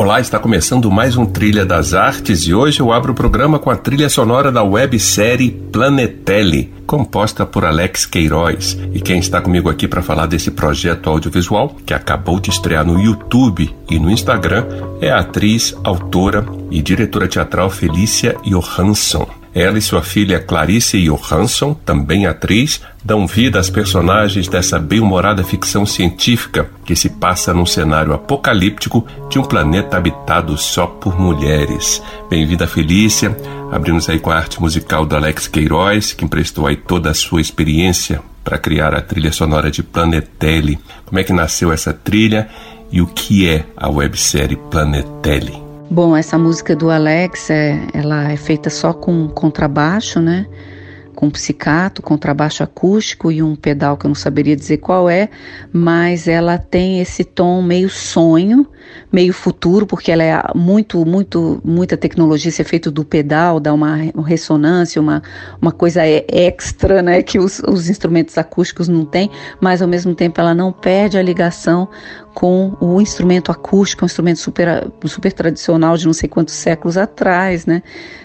Olá, 0.00 0.20
está 0.20 0.38
começando 0.38 0.88
mais 0.92 1.16
um 1.16 1.26
Trilha 1.26 1.66
das 1.66 1.92
Artes 1.92 2.42
e 2.42 2.54
hoje 2.54 2.78
eu 2.78 2.92
abro 2.92 3.10
o 3.10 3.16
programa 3.16 3.58
com 3.58 3.68
a 3.68 3.74
trilha 3.74 4.08
sonora 4.08 4.52
da 4.52 4.62
websérie 4.62 5.50
Planetelli, 5.50 6.72
composta 6.86 7.44
por 7.44 7.64
Alex 7.64 8.06
Queiroz. 8.06 8.78
E 8.94 9.00
quem 9.00 9.18
está 9.18 9.40
comigo 9.40 9.68
aqui 9.68 9.88
para 9.88 10.00
falar 10.00 10.26
desse 10.26 10.52
projeto 10.52 11.10
audiovisual, 11.10 11.74
que 11.84 11.92
acabou 11.92 12.38
de 12.38 12.48
estrear 12.48 12.86
no 12.86 13.00
YouTube 13.00 13.74
e 13.90 13.98
no 13.98 14.08
Instagram, 14.08 14.68
é 15.00 15.10
a 15.10 15.18
atriz, 15.18 15.74
autora 15.82 16.46
e 16.70 16.80
diretora 16.80 17.26
teatral 17.26 17.68
Felícia 17.68 18.36
Johansson. 18.44 19.37
Ela 19.58 19.78
e 19.78 19.82
sua 19.82 20.02
filha 20.02 20.38
Clarice 20.38 21.02
Johansson, 21.02 21.74
também 21.74 22.26
atriz, 22.26 22.80
dão 23.04 23.26
vida 23.26 23.58
às 23.58 23.68
personagens 23.68 24.46
dessa 24.46 24.78
bem-humorada 24.78 25.42
ficção 25.42 25.84
científica 25.84 26.70
que 26.84 26.94
se 26.94 27.08
passa 27.08 27.52
num 27.52 27.66
cenário 27.66 28.12
apocalíptico 28.12 29.04
de 29.28 29.36
um 29.36 29.42
planeta 29.42 29.96
habitado 29.96 30.56
só 30.56 30.86
por 30.86 31.18
mulheres. 31.18 32.00
Bem-vinda, 32.30 32.68
Felícia. 32.68 33.36
Abrimos 33.72 34.08
aí 34.08 34.20
com 34.20 34.30
a 34.30 34.36
arte 34.36 34.60
musical 34.60 35.04
do 35.04 35.16
Alex 35.16 35.48
Queiroz, 35.48 36.12
que 36.12 36.24
emprestou 36.24 36.68
aí 36.68 36.76
toda 36.76 37.10
a 37.10 37.14
sua 37.14 37.40
experiência 37.40 38.22
para 38.44 38.58
criar 38.58 38.94
a 38.94 39.00
trilha 39.00 39.32
sonora 39.32 39.72
de 39.72 39.82
Planetelli. 39.82 40.78
Como 41.04 41.18
é 41.18 41.24
que 41.24 41.32
nasceu 41.32 41.72
essa 41.72 41.92
trilha 41.92 42.48
e 42.92 43.02
o 43.02 43.08
que 43.08 43.48
é 43.48 43.64
a 43.76 43.88
websérie 43.88 44.56
Planetelli? 44.70 45.67
Bom, 45.90 46.14
essa 46.14 46.36
música 46.36 46.76
do 46.76 46.90
Alex, 46.90 47.48
é, 47.48 47.80
ela 47.94 48.30
é 48.30 48.36
feita 48.36 48.68
só 48.68 48.92
com 48.92 49.26
contrabaixo, 49.28 50.20
né? 50.20 50.46
Com 51.14 51.30
psicato, 51.30 52.02
contrabaixo 52.02 52.62
acústico 52.62 53.32
e 53.32 53.42
um 53.42 53.56
pedal 53.56 53.96
que 53.96 54.04
eu 54.04 54.08
não 54.08 54.14
saberia 54.14 54.54
dizer 54.54 54.76
qual 54.76 55.08
é, 55.08 55.30
mas 55.72 56.28
ela 56.28 56.58
tem 56.58 57.00
esse 57.00 57.24
tom 57.24 57.62
meio 57.62 57.88
sonho, 57.88 58.66
meio 59.10 59.32
futuro, 59.32 59.86
porque 59.86 60.12
ela 60.12 60.22
é 60.22 60.40
muito, 60.54 61.04
muito, 61.06 61.58
muita 61.64 61.96
tecnologia, 61.96 62.52
ser 62.52 62.64
feito 62.64 62.90
do 62.90 63.02
pedal, 63.02 63.58
dá 63.58 63.72
uma 63.72 63.96
ressonância, 64.24 65.00
uma, 65.00 65.22
uma 65.60 65.72
coisa 65.72 66.02
extra, 66.06 67.00
né, 67.02 67.22
que 67.22 67.38
os, 67.38 67.60
os 67.60 67.88
instrumentos 67.88 68.36
acústicos 68.36 68.88
não 68.88 69.06
têm, 69.06 69.30
mas 69.58 69.80
ao 69.80 69.88
mesmo 69.88 70.14
tempo 70.14 70.38
ela 70.38 70.54
não 70.54 70.70
perde 70.70 71.16
a 71.16 71.22
ligação 71.22 71.88
com 72.38 72.76
o 72.80 73.00
instrumento 73.00 73.50
acústico, 73.50 74.04
um 74.04 74.06
instrumento 74.06 74.38
super, 74.38 74.92
super 75.06 75.32
tradicional 75.32 75.96
de 75.96 76.06
não 76.06 76.12
sei 76.12 76.28
quantos 76.28 76.54
séculos 76.54 76.96
atrás, 76.96 77.66
né? 77.66 77.82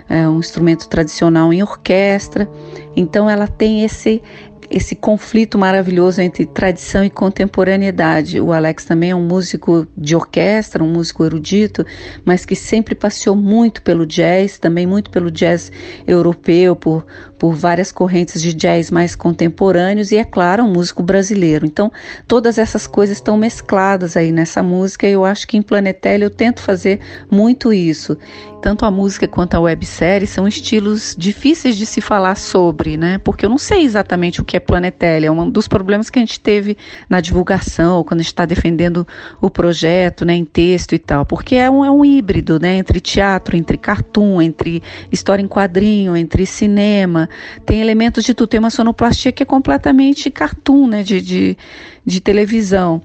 É 0.07 0.29
um 0.29 0.37
instrumento 0.37 0.87
tradicional 0.87 1.51
em 1.51 1.63
orquestra. 1.63 2.47
Então 2.95 3.27
ela 3.27 3.47
tem 3.47 3.83
esse 3.83 4.21
esse 4.69 4.95
conflito 4.95 5.57
maravilhoso 5.57 6.21
entre 6.21 6.45
tradição 6.45 7.03
e 7.03 7.09
contemporaneidade. 7.09 8.39
O 8.41 8.51
Alex 8.51 8.85
também 8.85 9.11
é 9.11 9.15
um 9.15 9.25
músico 9.25 9.87
de 9.95 10.15
orquestra, 10.15 10.83
um 10.83 10.91
músico 10.91 11.23
erudito, 11.23 11.85
mas 12.25 12.45
que 12.45 12.55
sempre 12.55 12.95
passeou 12.95 13.35
muito 13.35 13.83
pelo 13.83 14.05
jazz, 14.05 14.57
também 14.57 14.87
muito 14.87 15.11
pelo 15.11 15.29
jazz 15.29 15.71
europeu, 16.07 16.75
por, 16.75 17.05
por 17.43 17.55
várias 17.55 17.91
correntes 17.91 18.41
de 18.41 18.53
jazz 18.53 18.89
mais 18.89 19.17
contemporâneos 19.17 20.13
e, 20.13 20.15
é 20.15 20.23
claro, 20.23 20.63
um 20.63 20.71
músico 20.71 21.03
brasileiro. 21.03 21.65
Então, 21.65 21.91
todas 22.25 22.57
essas 22.57 22.87
coisas 22.87 23.17
estão 23.17 23.35
mescladas 23.35 24.15
aí 24.15 24.31
nessa 24.31 24.63
música 24.63 25.05
e 25.05 25.11
eu 25.11 25.25
acho 25.25 25.45
que 25.45 25.57
em 25.57 25.61
Planetelli 25.61 26.23
eu 26.23 26.29
tento 26.29 26.61
fazer 26.61 27.01
muito 27.29 27.73
isso. 27.73 28.17
Tanto 28.61 28.85
a 28.85 28.91
música 28.91 29.27
quanto 29.27 29.55
a 29.55 29.59
websérie 29.59 30.25
são 30.25 30.47
estilos 30.47 31.13
difíceis 31.19 31.75
de 31.75 31.85
se 31.85 31.99
falar 31.99 32.35
sobre, 32.35 32.95
né? 32.95 33.17
Porque 33.17 33.45
eu 33.45 33.49
não 33.49 33.57
sei 33.57 33.83
exatamente 33.83 34.39
o 34.39 34.45
que 34.45 34.55
é 34.55 34.59
Planetelli. 34.61 35.25
É 35.25 35.31
um 35.31 35.49
dos 35.49 35.67
problemas 35.67 36.09
que 36.09 36.17
a 36.17 36.21
gente 36.21 36.39
teve 36.39 36.77
na 37.09 37.19
divulgação, 37.19 38.05
quando 38.05 38.21
a 38.21 38.23
gente 38.23 38.31
está 38.31 38.45
defendendo 38.45 39.05
o 39.41 39.49
projeto, 39.49 40.23
né, 40.23 40.33
em 40.33 40.45
texto 40.45 40.95
e 40.95 40.97
tal. 40.97 41.25
Porque 41.25 41.55
é 41.55 41.69
um, 41.69 41.83
é 41.83 41.91
um 41.91 42.05
híbrido, 42.05 42.57
né? 42.57 42.77
Entre 42.77 43.01
teatro, 43.01 43.57
entre 43.57 43.77
cartoon, 43.77 44.41
entre 44.41 44.81
história 45.11 45.43
em 45.43 45.47
quadrinho, 45.47 46.15
entre 46.15 46.45
cinema. 46.45 47.27
Tem 47.65 47.81
elementos 47.81 48.23
de 48.23 48.33
tudo. 48.33 48.49
Tem 48.49 48.59
uma 48.59 48.69
sonoplastia 48.69 49.31
que 49.31 49.43
é 49.43 49.45
completamente 49.45 50.29
cartoon, 50.29 50.87
né? 50.87 51.03
de, 51.03 51.21
de, 51.21 51.57
de 52.05 52.21
televisão 52.21 53.01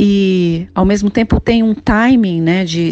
e 0.00 0.68
ao 0.76 0.84
mesmo 0.84 1.10
tempo 1.10 1.40
tem 1.40 1.60
um 1.60 1.74
timing 1.74 2.40
né, 2.40 2.64
de, 2.64 2.90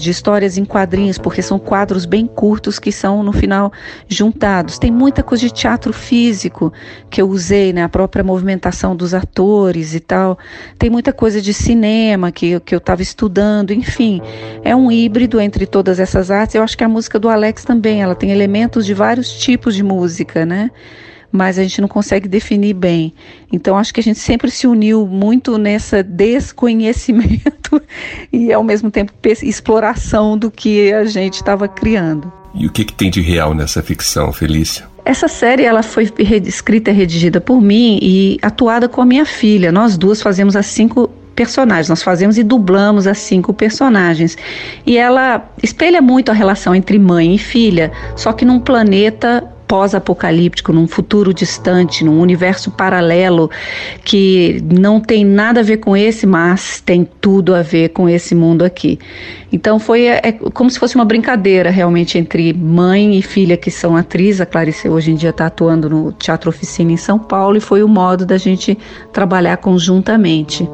de 0.00 0.10
histórias 0.10 0.56
em 0.56 0.64
quadrinhos, 0.64 1.18
porque 1.18 1.42
são 1.42 1.58
quadros 1.58 2.06
bem 2.06 2.26
curtos 2.26 2.78
que 2.78 2.90
são 2.90 3.22
no 3.22 3.30
final 3.30 3.70
juntados. 4.08 4.78
Tem 4.78 4.90
muita 4.90 5.22
coisa 5.22 5.44
de 5.44 5.52
teatro 5.52 5.92
físico 5.92 6.72
que 7.10 7.20
eu 7.20 7.28
usei, 7.28 7.74
né, 7.74 7.82
a 7.82 7.90
própria 7.90 8.24
movimentação 8.24 8.96
dos 8.96 9.12
atores 9.12 9.94
e 9.94 10.00
tal. 10.00 10.38
Tem 10.78 10.88
muita 10.88 11.12
coisa 11.12 11.42
de 11.42 11.52
cinema 11.52 12.32
que, 12.32 12.58
que 12.60 12.74
eu 12.74 12.78
estava 12.78 13.02
estudando, 13.02 13.70
enfim. 13.74 14.22
É 14.64 14.74
um 14.74 14.90
híbrido 14.90 15.38
entre 15.38 15.66
todas 15.66 16.00
essas 16.00 16.30
artes. 16.30 16.54
Eu 16.54 16.62
acho 16.62 16.74
que 16.74 16.84
a 16.84 16.88
música 16.88 17.18
do 17.18 17.28
Alex 17.28 17.64
também, 17.64 18.00
ela 18.00 18.14
tem 18.14 18.30
elementos 18.30 18.86
de 18.86 18.94
vários 18.94 19.30
tipos 19.30 19.74
de 19.74 19.82
música, 19.82 20.46
né? 20.46 20.70
Mas 21.32 21.58
a 21.58 21.62
gente 21.62 21.80
não 21.80 21.88
consegue 21.88 22.28
definir 22.28 22.74
bem. 22.74 23.12
Então 23.52 23.76
acho 23.76 23.92
que 23.92 24.00
a 24.00 24.02
gente 24.02 24.18
sempre 24.18 24.50
se 24.50 24.66
uniu 24.66 25.06
muito 25.06 25.58
nessa 25.58 26.02
desconhecimento 26.02 27.80
e 28.32 28.52
ao 28.52 28.64
mesmo 28.64 28.90
tempo 28.90 29.12
exploração 29.22 30.36
do 30.36 30.50
que 30.50 30.92
a 30.92 31.04
gente 31.04 31.34
estava 31.34 31.68
criando. 31.68 32.32
E 32.54 32.66
o 32.66 32.70
que, 32.70 32.84
que 32.84 32.92
tem 32.92 33.10
de 33.10 33.20
real 33.20 33.54
nessa 33.54 33.82
ficção, 33.82 34.32
Felícia? 34.32 34.88
Essa 35.04 35.28
série 35.28 35.64
ela 35.64 35.82
foi 35.82 36.12
escrita 36.44 36.90
e 36.90 36.94
redigida 36.94 37.40
por 37.40 37.60
mim 37.60 37.98
e 38.02 38.38
atuada 38.42 38.88
com 38.88 39.00
a 39.00 39.06
minha 39.06 39.24
filha. 39.24 39.72
Nós 39.72 39.96
duas 39.96 40.20
fazemos 40.20 40.56
as 40.56 40.66
cinco 40.66 41.08
personagens. 41.34 41.88
Nós 41.88 42.02
fazemos 42.02 42.36
e 42.36 42.42
dublamos 42.42 43.06
as 43.06 43.18
cinco 43.18 43.54
personagens. 43.54 44.36
E 44.84 44.98
ela 44.98 45.48
espelha 45.62 46.02
muito 46.02 46.30
a 46.30 46.34
relação 46.34 46.74
entre 46.74 46.98
mãe 46.98 47.34
e 47.34 47.38
filha, 47.38 47.90
só 48.14 48.32
que 48.32 48.44
num 48.44 48.60
planeta 48.60 49.42
pós-apocalíptico, 49.70 50.72
num 50.72 50.88
futuro 50.88 51.32
distante, 51.32 52.04
num 52.04 52.20
universo 52.20 52.72
paralelo 52.72 53.48
que 54.04 54.60
não 54.64 54.98
tem 54.98 55.24
nada 55.24 55.60
a 55.60 55.62
ver 55.62 55.76
com 55.76 55.96
esse, 55.96 56.26
mas 56.26 56.80
tem 56.84 57.08
tudo 57.20 57.54
a 57.54 57.62
ver 57.62 57.90
com 57.90 58.08
esse 58.08 58.34
mundo 58.34 58.64
aqui. 58.64 58.98
Então 59.52 59.78
foi 59.78 60.06
é, 60.06 60.20
é 60.24 60.32
como 60.32 60.68
se 60.68 60.76
fosse 60.76 60.96
uma 60.96 61.04
brincadeira 61.04 61.70
realmente 61.70 62.18
entre 62.18 62.52
mãe 62.52 63.16
e 63.16 63.22
filha 63.22 63.56
que 63.56 63.70
são 63.70 63.96
atrizes. 63.96 64.40
A 64.40 64.46
Clarice 64.46 64.88
hoje 64.88 65.12
em 65.12 65.14
dia 65.14 65.30
está 65.30 65.46
atuando 65.46 65.88
no 65.88 66.10
Teatro 66.14 66.50
Oficina 66.50 66.90
em 66.90 66.96
São 66.96 67.16
Paulo 67.16 67.56
e 67.56 67.60
foi 67.60 67.84
o 67.84 67.88
modo 67.88 68.26
da 68.26 68.38
gente 68.38 68.76
trabalhar 69.12 69.56
conjuntamente. 69.58 70.68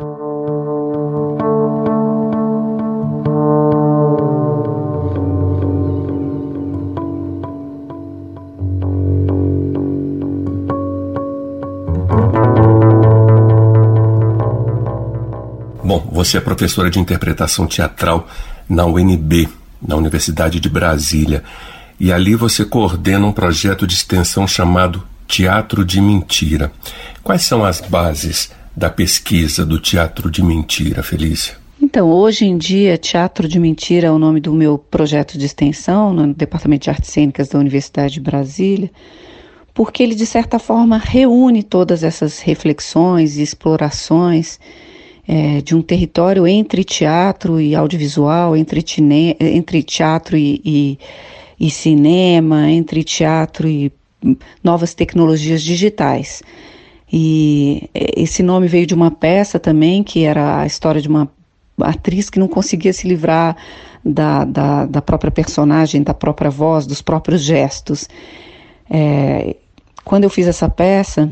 Você 16.26 16.38
é 16.38 16.40
professora 16.40 16.90
de 16.90 16.98
interpretação 16.98 17.68
teatral 17.68 18.28
na 18.68 18.84
UNB, 18.84 19.48
na 19.80 19.94
Universidade 19.94 20.58
de 20.58 20.68
Brasília, 20.68 21.44
e 22.00 22.12
ali 22.12 22.34
você 22.34 22.64
coordena 22.64 23.24
um 23.24 23.32
projeto 23.32 23.86
de 23.86 23.94
extensão 23.94 24.46
chamado 24.46 25.06
Teatro 25.28 25.84
de 25.84 26.00
Mentira. 26.00 26.72
Quais 27.22 27.42
são 27.42 27.64
as 27.64 27.80
bases 27.80 28.50
da 28.76 28.90
pesquisa 28.90 29.64
do 29.64 29.78
Teatro 29.78 30.28
de 30.28 30.42
Mentira, 30.42 31.00
Felícia? 31.00 31.56
Então, 31.80 32.10
hoje 32.10 32.44
em 32.44 32.58
dia, 32.58 32.98
Teatro 32.98 33.46
de 33.46 33.60
Mentira 33.60 34.08
é 34.08 34.10
o 34.10 34.18
nome 34.18 34.40
do 34.40 34.52
meu 34.52 34.76
projeto 34.76 35.38
de 35.38 35.46
extensão 35.46 36.12
no 36.12 36.34
Departamento 36.34 36.84
de 36.84 36.90
Artes 36.90 37.10
Cênicas 37.10 37.48
da 37.48 37.58
Universidade 37.58 38.14
de 38.14 38.20
Brasília, 38.20 38.90
porque 39.72 40.02
ele, 40.02 40.16
de 40.16 40.26
certa 40.26 40.58
forma, 40.58 40.98
reúne 40.98 41.62
todas 41.62 42.02
essas 42.02 42.40
reflexões 42.40 43.36
e 43.36 43.42
explorações 43.42 44.58
é, 45.28 45.60
de 45.60 45.74
um 45.74 45.82
território 45.82 46.46
entre 46.46 46.84
teatro 46.84 47.60
e 47.60 47.74
audiovisual, 47.74 48.56
entre, 48.56 48.82
tine, 48.82 49.36
entre 49.40 49.82
teatro 49.82 50.36
e, 50.36 50.60
e, 50.64 50.98
e 51.58 51.70
cinema, 51.70 52.70
entre 52.70 53.02
teatro 53.02 53.68
e 53.68 53.92
novas 54.62 54.94
tecnologias 54.94 55.62
digitais. 55.62 56.42
E 57.12 57.88
esse 57.94 58.42
nome 58.42 58.66
veio 58.66 58.86
de 58.86 58.94
uma 58.94 59.10
peça 59.10 59.58
também, 59.58 60.02
que 60.02 60.24
era 60.24 60.60
a 60.60 60.66
história 60.66 61.00
de 61.00 61.08
uma 61.08 61.30
atriz 61.80 62.30
que 62.30 62.38
não 62.38 62.48
conseguia 62.48 62.92
se 62.92 63.06
livrar 63.06 63.56
da, 64.04 64.44
da, 64.44 64.86
da 64.86 65.02
própria 65.02 65.30
personagem, 65.30 66.02
da 66.02 66.14
própria 66.14 66.50
voz, 66.50 66.86
dos 66.86 67.02
próprios 67.02 67.42
gestos. 67.42 68.08
É, 68.88 69.56
quando 70.04 70.24
eu 70.24 70.30
fiz 70.30 70.46
essa 70.46 70.68
peça, 70.68 71.30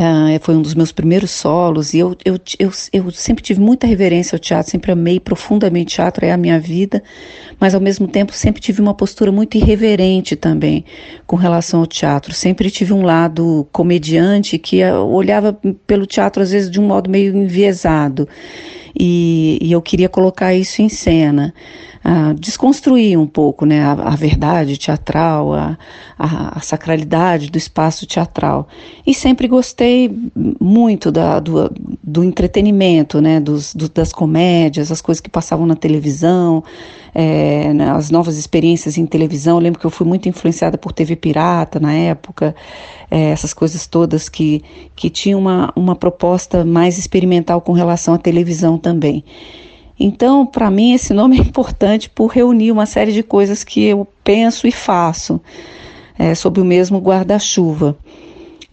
Uh, 0.00 0.38
foi 0.42 0.54
um 0.54 0.62
dos 0.62 0.76
meus 0.76 0.92
primeiros 0.92 1.32
solos 1.32 1.92
e 1.92 1.98
eu, 1.98 2.16
eu, 2.24 2.38
eu, 2.56 2.70
eu, 2.92 3.10
sempre 3.10 3.42
tive 3.42 3.60
muita 3.60 3.84
reverência 3.84 4.36
ao 4.36 4.38
teatro, 4.38 4.70
sempre 4.70 4.92
amei 4.92 5.18
profundamente 5.18 5.96
teatro, 5.96 6.24
é 6.24 6.30
a 6.30 6.36
minha 6.36 6.60
vida, 6.60 7.02
mas 7.58 7.74
ao 7.74 7.80
mesmo 7.80 8.06
tempo 8.06 8.32
sempre 8.32 8.62
tive 8.62 8.80
uma 8.80 8.94
postura 8.94 9.32
muito 9.32 9.56
irreverente 9.56 10.36
também 10.36 10.84
com 11.26 11.34
relação 11.34 11.80
ao 11.80 11.86
teatro. 11.86 12.32
Sempre 12.32 12.70
tive 12.70 12.92
um 12.92 13.02
lado 13.02 13.66
comediante 13.72 14.56
que 14.56 14.84
olhava 14.84 15.58
pelo 15.84 16.06
teatro 16.06 16.44
às 16.44 16.52
vezes 16.52 16.70
de 16.70 16.78
um 16.78 16.86
modo 16.86 17.10
meio 17.10 17.36
enviesado 17.36 18.28
e, 18.96 19.58
e 19.60 19.72
eu 19.72 19.82
queria 19.82 20.08
colocar 20.08 20.54
isso 20.54 20.80
em 20.80 20.88
cena 20.88 21.52
desconstruir 22.38 23.18
um 23.18 23.26
pouco 23.26 23.66
né, 23.66 23.82
a, 23.82 23.92
a 23.92 24.16
verdade 24.16 24.78
teatral, 24.78 25.52
a, 25.52 25.78
a, 26.18 26.58
a, 26.58 26.60
sacralidade 26.60 27.50
do 27.50 27.58
espaço 27.58 28.06
teatral. 28.06 28.66
E 29.06 29.12
sempre 29.12 29.46
gostei 29.46 30.10
muito 30.60 31.12
da, 31.12 31.38
do, 31.38 31.70
do 32.02 32.24
entretenimento, 32.24 33.20
né, 33.20 33.40
dos, 33.40 33.74
do, 33.74 33.88
das 33.88 34.12
comédias, 34.12 34.90
as 34.90 35.00
coisas 35.00 35.20
que 35.20 35.28
passavam 35.28 35.66
na 35.66 35.76
televisão, 35.76 36.64
é, 37.14 37.72
né, 37.74 37.90
as 37.90 38.10
novas 38.10 38.38
experiências 38.38 38.96
em 38.96 39.04
televisão. 39.04 39.58
Eu 39.58 39.62
lembro 39.62 39.78
que 39.78 39.86
eu 39.86 39.90
fui 39.90 40.06
muito 40.06 40.28
influenciada 40.28 40.78
por 40.78 40.92
TV 40.92 41.14
Pirata 41.14 41.78
na 41.78 41.92
época, 41.92 42.54
é, 43.10 43.30
essas 43.30 43.52
coisas 43.52 43.86
todas 43.86 44.28
que, 44.28 44.62
que 44.96 45.10
tinham 45.10 45.38
uma, 45.38 45.72
uma 45.76 45.94
proposta 45.94 46.64
mais 46.64 46.96
experimental 46.96 47.60
com 47.60 47.72
relação 47.72 48.14
à 48.14 48.18
televisão 48.18 48.78
também. 48.78 49.24
Então, 49.98 50.46
para 50.46 50.70
mim, 50.70 50.92
esse 50.92 51.12
nome 51.12 51.38
é 51.38 51.40
importante 51.40 52.08
por 52.08 52.28
reunir 52.28 52.70
uma 52.70 52.86
série 52.86 53.12
de 53.12 53.22
coisas 53.22 53.64
que 53.64 53.84
eu 53.84 54.06
penso 54.22 54.66
e 54.66 54.72
faço 54.72 55.40
é, 56.18 56.34
sob 56.34 56.60
o 56.60 56.64
mesmo 56.64 56.98
guarda-chuva. 56.98 57.96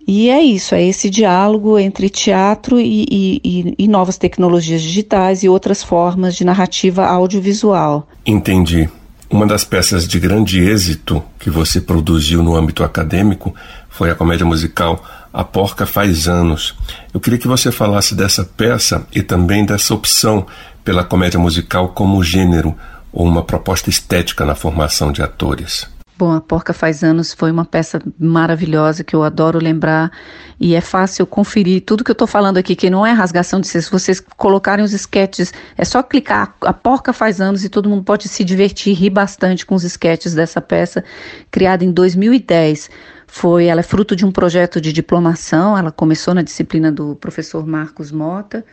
E 0.08 0.30
é 0.30 0.40
isso, 0.40 0.76
é 0.76 0.84
esse 0.84 1.10
diálogo 1.10 1.80
entre 1.80 2.10
teatro 2.10 2.80
e, 2.80 3.08
e, 3.44 3.76
e, 3.78 3.88
novas 3.88 4.20
tecnologias 4.20 4.82
digitais 4.82 5.42
e 5.42 5.50
outras 5.50 5.82
formas 5.82 6.36
de 6.36 6.46
narrativa 6.46 7.06
audiovisual. 7.08 8.08
Entendi. 8.24 8.88
Uma 9.28 9.48
das 9.48 9.64
peças 9.64 10.08
de 10.08 10.20
grande 10.20 10.62
êxito 10.62 11.24
que 11.40 11.50
você 11.50 11.82
produziu 11.82 12.44
no 12.44 12.56
âmbito 12.56 12.84
acadêmico 12.84 13.56
foi 13.90 14.12
a 14.12 14.16
comédia 14.16 14.46
musical 14.46 15.04
A 15.34 15.44
Porca 15.44 15.88
Faz 15.88 16.28
Anos. 16.28 16.76
Eu 17.12 17.20
queria 17.20 17.40
que 17.40 17.48
você 17.48 17.72
falasse 17.72 18.14
dessa 18.14 18.44
peça 18.44 19.08
e 19.12 19.24
também 19.24 19.66
dessa 19.66 19.96
opção 19.96 20.46
pela 20.86 21.04
comédia 21.04 21.40
musical 21.40 21.90
como 21.90 22.24
gênero 22.24 22.78
ou 23.12 23.26
uma 23.26 23.44
proposta 23.44 23.90
estética 23.90 24.46
na 24.46 24.56
formação 24.56 25.12
de 25.12 25.22
atores? 25.22 25.94
Bom, 26.18 26.32
A 26.32 26.40
Porca 26.40 26.72
Faz 26.72 27.04
Anos 27.04 27.34
foi 27.34 27.52
uma 27.52 27.66
peça 27.66 28.02
maravilhosa 28.18 29.04
que 29.04 29.14
eu 29.14 29.22
adoro 29.22 29.60
lembrar 29.60 30.10
e 30.58 30.74
é 30.74 30.80
fácil 30.80 31.28
conferir 31.28 31.84
tudo 31.84 32.06
que 32.06 32.12
eu 32.12 32.14
estou 32.14 32.28
falando 32.28 32.58
aqui, 32.58 32.74
que 32.74 32.90
não 32.90 33.06
é 33.06 33.12
rasgação 33.12 33.60
de. 33.60 33.68
Se 33.68 33.92
vocês 33.92 34.22
colocarem 34.38 34.86
os 34.86 34.94
esquetes, 34.94 35.54
é 35.78 35.84
só 35.84 36.02
clicar 36.02 36.56
A 36.62 36.72
Porca 36.72 37.12
Faz 37.12 37.42
Anos 37.42 37.66
e 37.66 37.70
todo 37.70 37.90
mundo 37.90 38.02
pode 38.02 38.30
se 38.30 38.46
divertir, 38.46 38.94
rir 38.94 39.10
bastante 39.10 39.66
com 39.66 39.76
os 39.76 39.84
esquetes 39.84 40.34
dessa 40.34 40.62
peça, 40.62 41.04
criada 41.52 41.84
em 41.84 41.92
2010. 41.92 42.90
Foi, 43.28 43.66
ela 43.66 43.82
é 43.82 43.84
fruto 43.84 44.16
de 44.16 44.26
um 44.26 44.32
projeto 44.32 44.80
de 44.80 44.94
diplomação, 44.94 45.78
ela 45.78 45.92
começou 45.92 46.34
na 46.34 46.44
disciplina 46.44 46.94
do 46.94 47.16
professor 47.18 47.68
Marcos 47.68 48.10
Mota, 48.10 48.64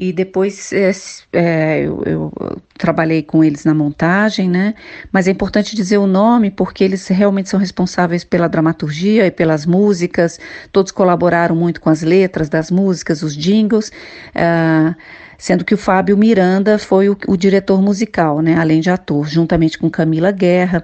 e 0.00 0.14
depois 0.14 0.72
é, 0.72 0.90
é, 1.30 1.80
eu, 1.82 2.02
eu, 2.06 2.32
trabalhei 2.78 3.22
com 3.22 3.44
eles 3.44 3.66
na 3.66 3.74
montagem, 3.74 4.48
né? 4.48 4.74
Mas 5.12 5.28
é 5.28 5.30
importante 5.30 5.76
dizer 5.76 5.98
o 5.98 6.06
nome 6.06 6.50
porque 6.50 6.82
eles 6.82 7.06
realmente 7.08 7.50
são 7.50 7.60
responsáveis 7.60 8.24
pela 8.24 8.48
dramaturgia 8.48 9.26
e 9.26 9.30
pelas 9.30 9.66
músicas. 9.66 10.40
Todos 10.72 10.90
colaboraram 10.90 11.54
muito 11.54 11.82
com 11.82 11.90
as 11.90 12.00
letras 12.00 12.48
das 12.48 12.70
músicas, 12.70 13.22
os 13.22 13.36
jingles. 13.36 13.92
Uh, 14.30 14.94
sendo 15.36 15.66
que 15.66 15.74
o 15.74 15.78
Fábio 15.78 16.16
Miranda 16.16 16.78
foi 16.78 17.10
o, 17.10 17.16
o 17.28 17.36
diretor 17.36 17.82
musical, 17.82 18.40
né? 18.40 18.56
Além 18.56 18.80
de 18.80 18.88
ator, 18.88 19.28
juntamente 19.28 19.78
com 19.78 19.90
Camila 19.90 20.30
Guerra. 20.30 20.82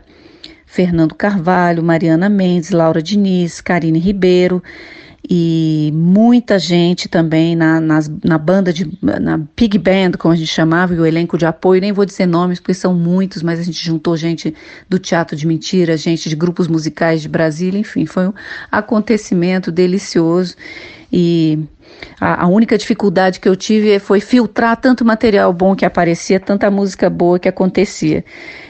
Fernando 0.67 1.15
Carvalho, 1.15 1.83
Mariana 1.83 2.29
Mendes, 2.29 2.71
Laura 2.71 3.01
Diniz, 3.01 3.63
Karine 3.63 3.99
Ribeiro 3.99 4.63
e 5.29 5.91
muita 5.93 6.59
gente 6.59 7.09
também 7.09 7.57
na, 7.57 7.81
nas, 7.81 8.09
na 8.25 8.39
banda 8.39 8.73
de 8.73 8.91
na 9.03 9.41
Pig 9.57 9.77
Band, 9.79 10.13
como 10.19 10.33
a 10.33 10.37
gente 10.37 10.53
chamava, 10.53 10.95
e 10.95 11.01
o 11.01 11.07
elenco 11.07 11.37
de 11.37 11.45
apoio, 11.45 11.81
nem 11.81 11.93
vou 11.93 12.05
dizer 12.05 12.27
nomes 12.27 12.61
porque 12.61 12.75
são 12.75 12.95
muitos, 12.95 13.43
mas 13.43 13.59
a 13.59 13.63
gente 13.63 13.85
juntou 13.85 14.17
gente 14.17 14.55
do 14.89 14.99
Teatro 14.99 15.37
de 15.37 15.47
Mentira, 15.47 15.97
gente 15.97 16.29
de 16.29 16.37
grupos 16.37 16.69
musicais 16.69 17.23
de 17.23 17.29
Brasília, 17.29 17.81
enfim, 17.81 18.07
foi 18.07 18.29
um 18.29 18.35
acontecimento 18.71 19.73
delicioso 19.73 20.55
e 21.13 21.59
a, 22.21 22.45
a, 22.45 22.47
única 22.47 22.77
dificuldade 22.77 23.41
que 23.41 23.49
eu 23.49 23.57
tive 23.57 23.99
foi 23.99 24.21
filtrar 24.21 24.77
tanto 24.77 25.05
material 25.05 25.53
bom 25.53 25.75
que 25.75 25.85
aparecia, 25.85 26.39
tanta 26.39 26.71
música 26.71 27.09
boa 27.09 27.39
que 27.39 27.49
acontecia. 27.49 28.25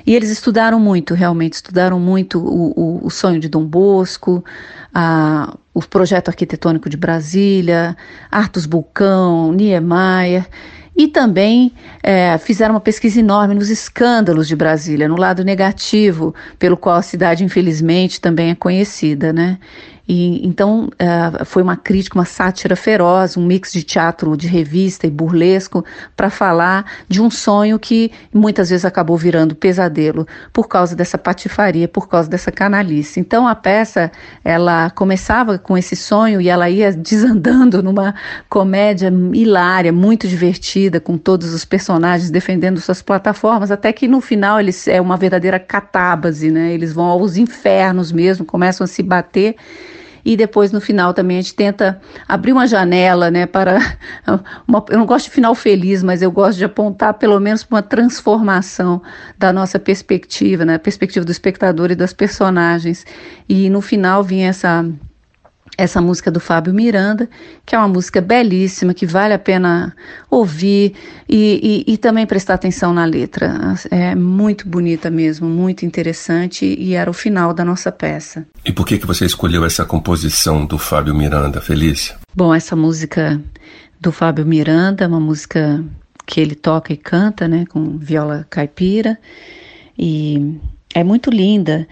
E 0.06 0.14
eles 0.14 0.30
estudaram 0.30 0.78
muito, 0.78 1.14
realmente, 1.14 1.54
estudaram 1.54 1.98
muito 1.98 2.38
o, 2.38 2.72
o, 2.76 3.06
o 3.06 3.10
sonho 3.10 3.40
de 3.40 3.48
Dom 3.48 3.64
Bosco, 3.64 4.44
a, 4.98 5.54
o 5.74 5.82
projeto 5.82 6.30
arquitetônico 6.30 6.88
de 6.88 6.96
Brasília, 6.96 7.94
Artus 8.30 8.64
Bulcão, 8.64 9.52
Niemeyer. 9.52 10.48
E 10.96 11.06
também 11.06 11.70
é, 12.02 12.38
fizeram 12.38 12.72
uma 12.74 12.80
pesquisa 12.80 13.20
enorme 13.20 13.54
nos 13.54 13.68
escândalos 13.68 14.48
de 14.48 14.56
Brasília, 14.56 15.06
no 15.06 15.16
lado 15.16 15.44
negativo, 15.44 16.34
pelo 16.58 16.78
qual 16.78 16.96
a 16.96 17.02
cidade, 17.02 17.44
infelizmente, 17.44 18.18
também 18.18 18.48
é 18.48 18.54
conhecida, 18.54 19.34
né? 19.34 19.58
E, 20.08 20.46
então 20.46 20.84
uh, 20.84 21.44
foi 21.44 21.62
uma 21.62 21.76
crítica, 21.76 22.16
uma 22.16 22.24
sátira 22.24 22.76
feroz, 22.76 23.36
um 23.36 23.44
mix 23.44 23.72
de 23.72 23.82
teatro 23.82 24.36
de 24.36 24.46
revista 24.46 25.06
e 25.06 25.10
burlesco 25.10 25.84
para 26.16 26.30
falar 26.30 26.84
de 27.08 27.20
um 27.20 27.30
sonho 27.30 27.78
que 27.78 28.12
muitas 28.32 28.70
vezes 28.70 28.84
acabou 28.84 29.16
virando 29.16 29.54
pesadelo 29.56 30.26
por 30.52 30.68
causa 30.68 30.94
dessa 30.94 31.18
patifaria, 31.18 31.88
por 31.88 32.08
causa 32.08 32.28
dessa 32.28 32.52
canalice. 32.52 33.18
Então 33.18 33.48
a 33.48 33.54
peça 33.54 34.12
ela 34.44 34.90
começava 34.90 35.58
com 35.58 35.76
esse 35.76 35.96
sonho 35.96 36.40
e 36.40 36.48
ela 36.48 36.70
ia 36.70 36.92
desandando 36.92 37.82
numa 37.82 38.14
comédia 38.48 39.12
hilária, 39.32 39.92
muito 39.92 40.28
divertida, 40.28 41.00
com 41.00 41.18
todos 41.18 41.52
os 41.52 41.64
personagens 41.64 42.30
defendendo 42.30 42.80
suas 42.80 43.02
plataformas, 43.02 43.70
até 43.70 43.92
que 43.92 44.06
no 44.06 44.20
final 44.20 44.60
eles 44.60 44.86
é 44.86 45.00
uma 45.00 45.16
verdadeira 45.16 45.58
catábase, 45.58 46.50
né? 46.50 46.72
Eles 46.72 46.92
vão 46.92 47.06
aos 47.06 47.36
infernos 47.36 48.12
mesmo, 48.12 48.44
começam 48.44 48.84
a 48.84 48.88
se 48.88 49.02
bater 49.02 49.56
e 50.26 50.36
depois 50.36 50.72
no 50.72 50.80
final 50.80 51.14
também 51.14 51.38
a 51.38 51.40
gente 51.40 51.54
tenta 51.54 52.00
abrir 52.26 52.50
uma 52.50 52.66
janela, 52.66 53.30
né, 53.30 53.46
para 53.46 53.78
uma, 54.66 54.84
eu 54.90 54.98
não 54.98 55.06
gosto 55.06 55.26
de 55.26 55.30
final 55.30 55.54
feliz, 55.54 56.02
mas 56.02 56.20
eu 56.20 56.32
gosto 56.32 56.58
de 56.58 56.64
apontar 56.64 57.14
pelo 57.14 57.38
menos 57.38 57.62
para 57.62 57.76
uma 57.76 57.82
transformação 57.82 59.00
da 59.38 59.52
nossa 59.52 59.78
perspectiva, 59.78 60.64
né, 60.64 60.78
perspectiva 60.78 61.24
do 61.24 61.30
espectador 61.30 61.92
e 61.92 61.94
das 61.94 62.12
personagens. 62.12 63.06
E 63.48 63.70
no 63.70 63.80
final 63.80 64.24
vinha 64.24 64.48
essa 64.48 64.84
essa 65.78 66.00
música 66.00 66.30
do 66.30 66.40
Fábio 66.40 66.72
Miranda, 66.72 67.28
que 67.64 67.74
é 67.74 67.78
uma 67.78 67.88
música 67.88 68.20
belíssima, 68.20 68.94
que 68.94 69.04
vale 69.04 69.34
a 69.34 69.38
pena 69.38 69.94
ouvir 70.30 70.94
e, 71.28 71.84
e, 71.86 71.92
e, 71.92 71.96
também 71.98 72.26
prestar 72.26 72.54
atenção 72.54 72.94
na 72.94 73.04
letra. 73.04 73.74
É 73.90 74.14
muito 74.14 74.68
bonita 74.68 75.10
mesmo, 75.10 75.48
muito 75.48 75.84
interessante 75.84 76.64
e 76.64 76.94
era 76.94 77.10
o 77.10 77.14
final 77.14 77.52
da 77.52 77.64
nossa 77.64 77.92
peça. 77.92 78.46
E 78.64 78.72
por 78.72 78.86
que, 78.86 78.98
que 78.98 79.06
você 79.06 79.26
escolheu 79.26 79.64
essa 79.64 79.84
composição 79.84 80.64
do 80.64 80.78
Fábio 80.78 81.14
Miranda, 81.14 81.60
Felícia? 81.60 82.16
Bom, 82.34 82.54
essa 82.54 82.74
música 82.74 83.40
do 84.00 84.10
Fábio 84.10 84.46
Miranda 84.46 85.04
é 85.04 85.06
uma 85.06 85.20
música 85.20 85.84
que 86.26 86.40
ele 86.40 86.54
toca 86.54 86.92
e 86.92 86.96
canta, 86.96 87.46
né, 87.46 87.64
com 87.68 87.98
viola 87.98 88.46
caipira, 88.50 89.18
e 89.96 90.58
é 90.94 91.04
muito 91.04 91.30
linda 91.30 91.86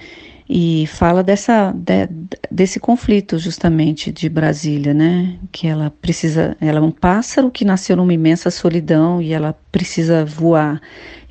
e 0.48 0.86
fala 0.88 1.22
dessa 1.22 1.72
de, 1.72 2.08
desse 2.50 2.78
conflito 2.78 3.38
justamente 3.38 4.12
de 4.12 4.28
Brasília, 4.28 4.92
né? 4.92 5.38
Que 5.50 5.66
ela 5.66 5.90
precisa, 5.90 6.56
ela 6.60 6.78
é 6.78 6.82
um 6.82 6.90
pássaro 6.90 7.50
que 7.50 7.64
nasceu 7.64 7.96
numa 7.96 8.12
imensa 8.12 8.50
solidão 8.50 9.22
e 9.22 9.32
ela 9.32 9.56
precisa 9.72 10.24
voar 10.24 10.80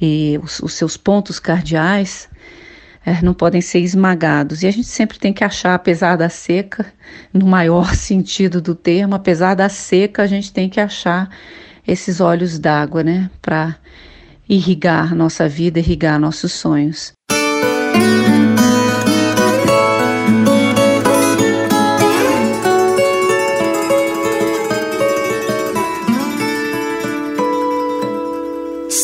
e 0.01 0.39
os, 0.43 0.60
os 0.60 0.74
seus 0.74 0.98
pontos 0.98 1.39
cardeais 1.39 2.27
é, 3.05 3.22
não 3.22 3.34
podem 3.34 3.62
ser 3.62 3.79
esmagados. 3.79 4.63
E 4.63 4.67
a 4.67 4.72
gente 4.72 4.88
sempre 4.88 5.20
tem 5.20 5.34
que 5.34 5.43
achar, 5.43 5.75
apesar 5.75 6.15
da 6.15 6.29
seca, 6.29 6.86
no 7.34 7.46
maior 7.46 7.93
sentido 7.96 8.62
do 8.62 8.74
termo, 8.74 9.15
apesar 9.15 9.53
da 9.53 9.70
seca, 9.70 10.24
a 10.24 10.27
gente 10.27 10.51
tem 10.51 10.70
que 10.70 10.79
achar 10.79 11.29
esses 11.88 12.20
olhos 12.20 12.58
d'água, 12.58 13.03
né? 13.03 13.29
Para 13.41 13.75
irrigar 14.50 15.13
nossa 15.13 15.48
vida, 15.48 15.79
irrigar 15.79 16.20
nossos 16.20 16.51
sonhos. 16.53 17.13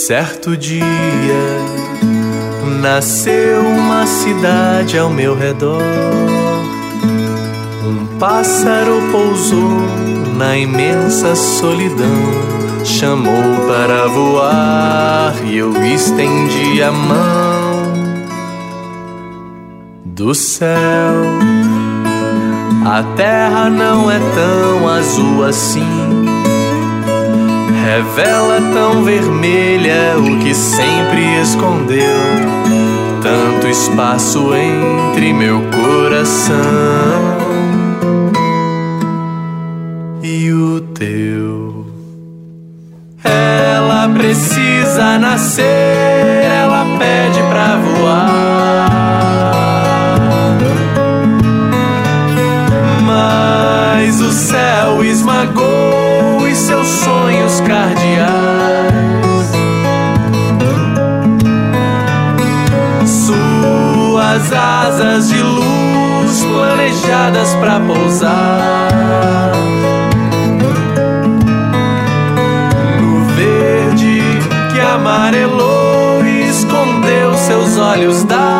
Certo 0.09 0.57
dia 0.57 0.81
nasceu 2.81 3.61
uma 3.61 4.07
cidade 4.07 4.97
ao 4.97 5.07
meu 5.07 5.37
redor. 5.37 5.83
Um 7.85 8.17
pássaro 8.17 9.03
pousou 9.11 9.69
na 10.35 10.57
imensa 10.57 11.35
solidão, 11.35 12.07
chamou 12.83 13.67
para 13.67 14.07
voar 14.07 15.35
e 15.45 15.57
eu 15.57 15.71
estendi 15.85 16.81
a 16.81 16.91
mão 16.91 17.93
do 20.03 20.33
céu. 20.33 21.21
A 22.83 23.03
terra 23.15 23.69
não 23.69 24.09
é 24.09 24.17
tão 24.17 24.89
azul 24.89 25.43
assim 25.43 26.28
revela 27.79 28.61
tão 28.73 29.03
vermelha 29.03 30.15
o 30.17 30.39
que 30.39 30.53
sempre 30.53 31.41
escondeu. 31.41 32.19
Tanto 33.21 33.67
espaço 33.67 34.53
entre 34.55 35.33
meu 35.33 35.61
coração 35.71 36.55
e 40.23 40.51
o 40.51 40.81
teu. 40.93 41.85
Ela 43.23 44.07
precisa 44.09 45.17
nascer, 45.19 45.65
ela 45.65 46.85
pede 46.97 47.39
pra 47.49 47.77
voar. 47.77 48.89
Mas 53.05 54.21
o 54.21 54.31
céu 54.31 55.03
esmagou 55.03 55.99
seus 56.69 56.87
cardeais. 57.61 58.29
Suas 63.05 64.53
asas 64.53 65.29
de 65.29 65.41
luz 65.41 66.45
planejadas 66.45 67.55
para 67.55 67.79
pousar. 67.79 69.51
No 72.99 73.25
verde 73.35 74.21
que 74.73 74.79
amarelou 74.79 76.23
e 76.25 76.49
escondeu 76.49 77.35
seus 77.35 77.77
olhos 77.77 78.23
da 78.23 78.58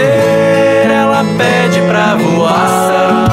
ela 0.00 1.24
pede 1.36 1.80
pra 1.82 2.16
voar. 2.16 3.28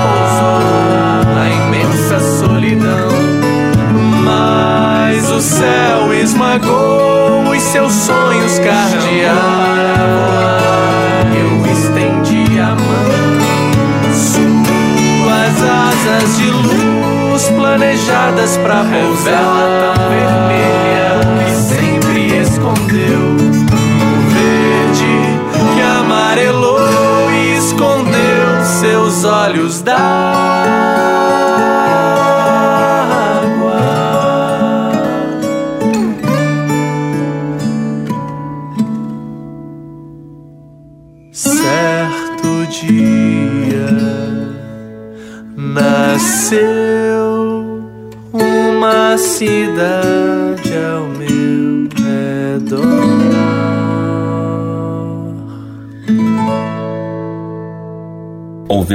Na 1.33 1.49
imensa 1.49 2.19
solidão, 2.39 3.09
mas 4.23 5.29
o 5.31 5.41
céu 5.41 6.13
esmagou 6.13 7.49
os 7.49 7.61
seus 7.61 7.93
sonhos 7.93 8.59
cardeais. 8.59 9.35
Eu 11.37 11.65
estendi 11.71 12.59
a 12.59 12.75
mão, 12.75 13.39
suas 14.13 15.57
asas 15.63 16.37
de 16.37 16.49
luz 16.49 17.49
planejadas 17.49 18.57
pra 18.57 18.83
pousar 18.83 19.93
tão 19.93 20.09
vermelha. 20.09 20.94
olhos 29.65 29.81
da 29.81 30.34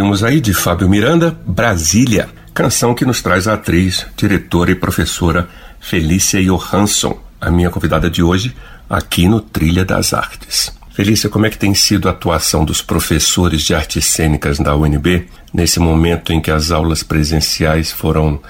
Ouvimos 0.00 0.24
aí 0.24 0.40
de 0.40 0.54
Fábio 0.54 0.88
Miranda, 0.88 1.38
Brasília, 1.46 2.30
canção 2.54 2.94
que 2.94 3.04
nos 3.04 3.20
traz 3.20 3.46
a 3.46 3.52
atriz, 3.52 4.06
diretora 4.16 4.70
e 4.70 4.74
professora 4.74 5.46
Felícia 5.78 6.42
Johansson, 6.42 7.20
a 7.38 7.50
minha 7.50 7.68
convidada 7.68 8.08
de 8.08 8.22
hoje, 8.22 8.56
aqui 8.88 9.28
no 9.28 9.42
Trilha 9.42 9.84
das 9.84 10.14
Artes. 10.14 10.72
Felícia, 10.94 11.28
como 11.28 11.44
é 11.44 11.50
que 11.50 11.58
tem 11.58 11.74
sido 11.74 12.08
a 12.08 12.12
atuação 12.12 12.64
dos 12.64 12.80
professores 12.80 13.60
de 13.60 13.74
artes 13.74 14.06
cênicas 14.06 14.58
da 14.58 14.74
UNB 14.74 15.28
nesse 15.52 15.78
momento 15.78 16.32
em 16.32 16.40
que 16.40 16.50
as 16.50 16.70
aulas 16.70 17.02
presenciais 17.02 17.92
foram 17.92 18.40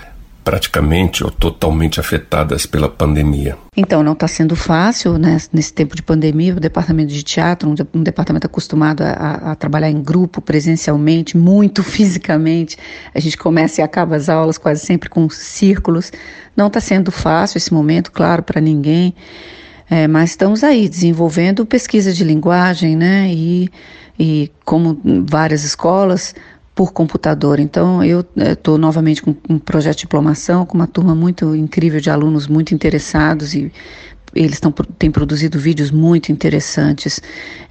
praticamente 0.43 1.23
ou 1.23 1.31
totalmente 1.31 2.01
afetadas 2.01 2.67
pela 2.67 2.89
pandemia. 2.89 3.57
Então, 3.77 4.03
não 4.03 4.13
está 4.13 4.27
sendo 4.27 4.57
fácil 4.57 5.19
né, 5.19 5.39
nesse 5.53 5.73
tempo 5.73 5.95
de 5.95 6.03
pandemia. 6.03 6.55
O 6.55 6.61
departamento 6.61 7.13
de 7.13 7.23
teatro, 7.23 7.69
um, 7.69 7.99
um 7.99 8.03
departamento 8.03 8.47
acostumado 8.47 9.03
a, 9.03 9.53
a, 9.53 9.55
trabalhar 9.55 9.91
em 9.91 10.03
grupo, 10.03 10.41
presencialmente, 10.41 11.37
muito 11.37 11.83
fisicamente, 11.85 12.77
a 13.15 13.21
gente 13.21 13.37
começa 13.37 13.81
e 13.81 13.85
acaba 13.85 14.17
as 14.17 14.29
aulas 14.29 14.59
quase 14.59 14.85
sempre 14.85 15.09
com 15.09 15.29
círculos. 15.31 16.13
Não 16.57 16.67
está 16.67 16.81
sendo 16.81 17.11
fácil 17.11 17.59
esse 17.59 17.73
momento, 17.73 18.11
claro, 18.11 18.43
para 18.43 18.61
ninguém. 18.61 19.15
É, 19.89 20.07
mas 20.07 20.31
estamos 20.31 20.63
aí 20.63 20.89
desenvolvendo 20.89 21.67
pesquisa 21.67 22.13
de 22.13 22.23
linguagem, 22.23 22.97
né? 22.97 23.29
E, 23.29 23.69
e 24.19 24.51
como 24.65 25.01
várias 25.27 25.65
escolas, 25.65 26.35
por 26.75 26.93
computador. 26.93 27.61
Então, 27.61 28.03
eu 28.03 28.25
estou 28.37 28.79
novamente 28.79 29.23
com 29.23 29.35
um 29.49 29.59
projeto 29.59 29.97
de 29.97 30.01
diplomação, 30.03 30.65
com 30.65 30.75
uma 30.75 30.87
turma 30.87 31.15
muito 31.15 31.55
incrível 31.55 32.01
de 32.01 32.11
alunos 32.11 32.47
muito 32.47 32.75
interessados 32.75 33.55
e 33.55 33.73
eles 34.35 34.61
tão, 34.61 34.71
têm 34.71 35.11
produzido 35.11 35.59
vídeos 35.59 35.91
muito 35.91 36.31
interessantes, 36.31 37.21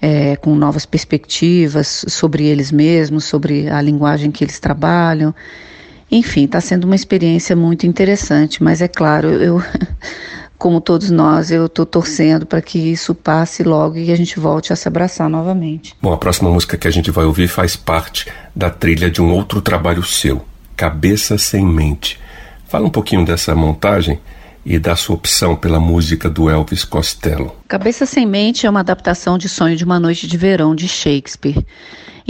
é, 0.01 0.35
com 0.35 0.53
novas 0.55 0.85
perspectivas 0.85 2.05
sobre 2.07 2.45
eles 2.45 2.71
mesmos, 2.71 3.25
sobre 3.25 3.69
a 3.69 3.81
linguagem 3.81 4.31
que 4.31 4.43
eles 4.43 4.59
trabalham. 4.59 5.33
Enfim, 6.11 6.45
está 6.45 6.59
sendo 6.59 6.85
uma 6.85 6.95
experiência 6.95 7.55
muito 7.55 7.85
interessante, 7.85 8.63
mas 8.63 8.81
é 8.81 8.87
claro, 8.87 9.29
eu 9.29 9.61
como 10.59 10.81
todos 10.81 11.09
nós, 11.09 11.49
eu 11.49 11.67
estou 11.67 11.85
torcendo 11.85 12.45
para 12.45 12.61
que 12.61 12.77
isso 12.77 13.15
passe 13.15 13.63
logo 13.63 13.97
e 13.97 14.11
a 14.11 14.15
gente 14.15 14.37
volte 14.37 14.73
a 14.73 14.75
se 14.75 14.89
abraçar 14.89 15.29
novamente. 15.29 15.95
Bom, 16.01 16.11
a 16.11 16.17
próxima 16.17 16.51
música 16.51 16.77
que 16.77 16.85
a 16.85 16.91
gente 16.91 17.09
vai 17.09 17.23
ouvir 17.23 17.47
faz 17.47 17.77
parte 17.77 18.27
da 18.53 18.69
trilha 18.69 19.09
de 19.09 19.21
um 19.21 19.31
outro 19.31 19.61
trabalho 19.61 20.03
seu, 20.03 20.45
Cabeça 20.75 21.37
Sem 21.37 21.65
Mente. 21.65 22.19
Fala 22.67 22.85
um 22.85 22.89
pouquinho 22.89 23.25
dessa 23.25 23.55
montagem 23.55 24.19
e 24.65 24.77
da 24.77 24.97
sua 24.97 25.15
opção 25.15 25.55
pela 25.55 25.79
música 25.79 26.29
do 26.29 26.49
Elvis 26.49 26.83
Costello. 26.83 27.55
Cabeça 27.65 28.05
Sem 28.05 28.25
Mente 28.25 28.67
é 28.67 28.69
uma 28.69 28.81
adaptação 28.81 29.37
de 29.37 29.47
Sonho 29.47 29.77
de 29.77 29.85
uma 29.85 29.97
Noite 29.97 30.27
de 30.27 30.37
Verão 30.37 30.75
de 30.75 30.89
Shakespeare. 30.89 31.65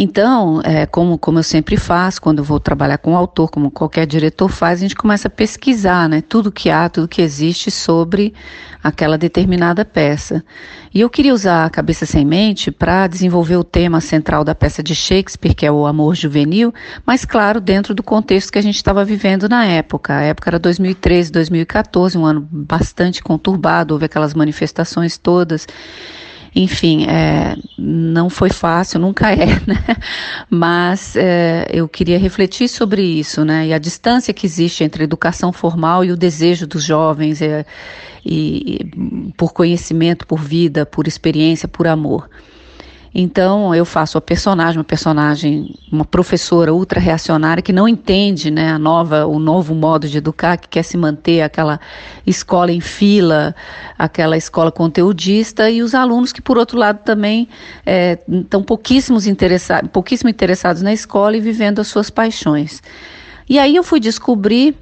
Então, 0.01 0.61
é, 0.63 0.85
como, 0.85 1.17
como 1.17 1.39
eu 1.39 1.43
sempre 1.43 1.75
faço, 1.75 2.21
quando 2.21 2.37
eu 2.37 2.43
vou 2.45 2.57
trabalhar 2.57 2.97
com 2.99 3.11
o 3.11 3.17
autor, 3.17 3.49
como 3.49 3.69
qualquer 3.69 4.07
diretor 4.07 4.47
faz, 4.47 4.79
a 4.79 4.83
gente 4.83 4.95
começa 4.95 5.27
a 5.27 5.31
pesquisar 5.31 6.07
né, 6.07 6.21
tudo 6.21 6.53
que 6.53 6.69
há, 6.69 6.87
tudo 6.87 7.05
que 7.05 7.21
existe 7.21 7.69
sobre 7.69 8.33
aquela 8.81 9.17
determinada 9.17 9.83
peça. 9.83 10.41
E 10.93 11.01
eu 11.01 11.09
queria 11.09 11.33
usar 11.33 11.65
a 11.65 11.69
Cabeça 11.69 12.05
Sem 12.05 12.23
Mente 12.23 12.71
para 12.71 13.07
desenvolver 13.07 13.57
o 13.57 13.63
tema 13.63 13.99
central 13.99 14.45
da 14.45 14.55
peça 14.55 14.81
de 14.81 14.95
Shakespeare, 14.95 15.53
que 15.53 15.65
é 15.65 15.71
o 15.71 15.85
amor 15.85 16.15
juvenil, 16.15 16.73
mas, 17.05 17.25
claro, 17.25 17.59
dentro 17.59 17.93
do 17.93 18.01
contexto 18.01 18.53
que 18.53 18.57
a 18.57 18.63
gente 18.63 18.77
estava 18.77 19.03
vivendo 19.03 19.49
na 19.49 19.65
época. 19.65 20.15
A 20.15 20.21
época 20.21 20.49
era 20.49 20.59
2013, 20.59 21.29
2014, 21.29 22.17
um 22.17 22.25
ano 22.25 22.47
bastante 22.49 23.21
conturbado, 23.21 23.95
houve 23.95 24.05
aquelas 24.05 24.33
manifestações 24.33 25.17
todas. 25.17 25.67
Enfim, 26.55 27.05
é, 27.05 27.55
não 27.77 28.29
foi 28.29 28.49
fácil, 28.49 28.99
nunca 28.99 29.31
é, 29.31 29.45
né? 29.67 29.97
Mas 30.49 31.15
é, 31.15 31.67
eu 31.71 31.87
queria 31.87 32.17
refletir 32.17 32.67
sobre 32.67 33.01
isso, 33.01 33.45
né? 33.45 33.67
E 33.67 33.73
a 33.73 33.77
distância 33.77 34.33
que 34.33 34.45
existe 34.45 34.83
entre 34.83 35.03
a 35.03 35.05
educação 35.05 35.53
formal 35.53 36.03
e 36.03 36.11
o 36.11 36.17
desejo 36.17 36.65
dos 36.65 36.83
jovens, 36.83 37.41
é, 37.41 37.65
e, 38.25 38.81
e 38.81 39.33
por 39.37 39.53
conhecimento, 39.53 40.25
por 40.25 40.39
vida, 40.39 40.85
por 40.85 41.07
experiência, 41.07 41.67
por 41.67 41.87
amor. 41.87 42.29
Então 43.13 43.73
eu 43.73 43.85
faço 43.85 44.17
a 44.17 44.21
personagem, 44.21 44.77
uma 44.77 44.83
personagem, 44.83 45.75
uma 45.91 46.05
professora 46.05 46.73
ultra 46.73 46.99
reacionária 46.99 47.61
que 47.61 47.73
não 47.73 47.87
entende, 47.87 48.51
né, 48.51 48.69
a 48.69 48.77
nova, 48.77 49.25
o 49.25 49.39
novo 49.39 49.73
modo 49.73 50.07
de 50.07 50.17
educar, 50.17 50.57
que 50.57 50.67
quer 50.67 50.83
se 50.83 50.95
manter 50.95 51.41
aquela 51.41 51.79
escola 52.25 52.71
em 52.71 52.79
fila, 52.79 53.55
aquela 53.97 54.37
escola 54.37 54.71
conteudista 54.71 55.69
e 55.69 55.81
os 55.81 55.95
alunos 55.95 56.31
que 56.31 56.41
por 56.41 56.57
outro 56.57 56.77
lado 56.77 56.99
também 57.03 57.47
estão 58.41 58.61
é, 58.61 58.63
pouquíssimos 58.63 59.25
interessados, 59.25 59.89
pouquíssimo 59.91 60.29
interessados 60.29 60.81
na 60.81 60.93
escola 60.93 61.35
e 61.35 61.39
vivendo 61.39 61.79
as 61.79 61.87
suas 61.87 62.09
paixões. 62.11 62.81
E 63.49 63.57
aí 63.57 63.75
eu 63.75 63.83
fui 63.83 63.99
descobrir 63.99 64.75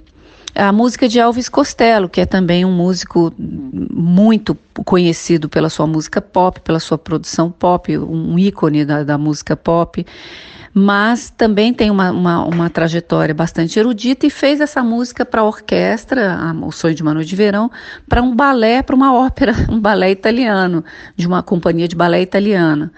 a 0.57 0.71
música 0.71 1.07
de 1.07 1.19
Elvis 1.19 1.47
Costello, 1.47 2.09
que 2.09 2.21
é 2.21 2.25
também 2.25 2.65
um 2.65 2.71
músico 2.71 3.31
muito 3.37 4.57
conhecido 4.85 5.47
pela 5.47 5.69
sua 5.69 5.85
música 5.85 6.19
pop, 6.19 6.59
pela 6.61 6.79
sua 6.79 6.97
produção 6.97 7.51
pop, 7.51 7.95
um 7.97 8.37
ícone 8.39 8.83
da, 8.83 9.03
da 9.03 9.17
música 9.17 9.55
pop, 9.55 10.05
mas 10.73 11.29
também 11.29 11.73
tem 11.73 11.89
uma, 11.89 12.11
uma, 12.11 12.45
uma, 12.45 12.69
trajetória 12.69 13.33
bastante 13.33 13.79
erudita 13.79 14.25
e 14.25 14.29
fez 14.29 14.59
essa 14.59 14.83
música 14.83 15.25
para 15.25 15.41
a 15.41 15.43
orquestra, 15.43 16.37
O 16.61 16.71
Sonho 16.71 16.95
de 16.95 17.01
uma 17.01 17.13
Noite 17.13 17.29
de 17.29 17.35
Verão, 17.35 17.71
para 18.07 18.21
um 18.21 18.35
balé, 18.35 18.81
para 18.81 18.95
uma 18.95 19.13
ópera, 19.13 19.53
um 19.69 19.79
balé 19.79 20.11
italiano, 20.11 20.83
de 21.15 21.27
uma 21.27 21.41
companhia 21.41 21.87
de 21.87 21.95
balé 21.95 22.21
italiana. 22.21 22.91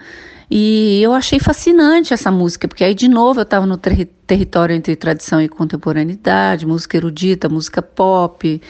E 0.50 1.00
eu 1.00 1.12
achei 1.12 1.38
fascinante 1.38 2.12
essa 2.12 2.30
música, 2.30 2.66
porque 2.66 2.82
aí 2.82 2.92
de 2.92 3.08
novo 3.08 3.38
eu 3.38 3.44
estava 3.44 3.66
no 3.66 3.76
ter 3.76 4.06
território 4.26 4.74
entre 4.74 4.96
tradição 4.96 5.40
e 5.40 5.48
contemporaneidade, 5.48 6.66
música 6.66 6.96
erudita, 6.96 7.48
música 7.48 7.80
pop, 7.80 8.60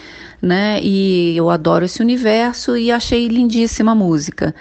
né? 0.43 0.79
E 0.83 1.35
eu 1.37 1.49
adoro 1.49 1.87
esse 1.87 2.03
universo 2.03 2.77
e 2.77 2.93
achei 2.93 3.29
lindíssima 3.29 3.93
a 3.93 3.95
música. 3.95 4.55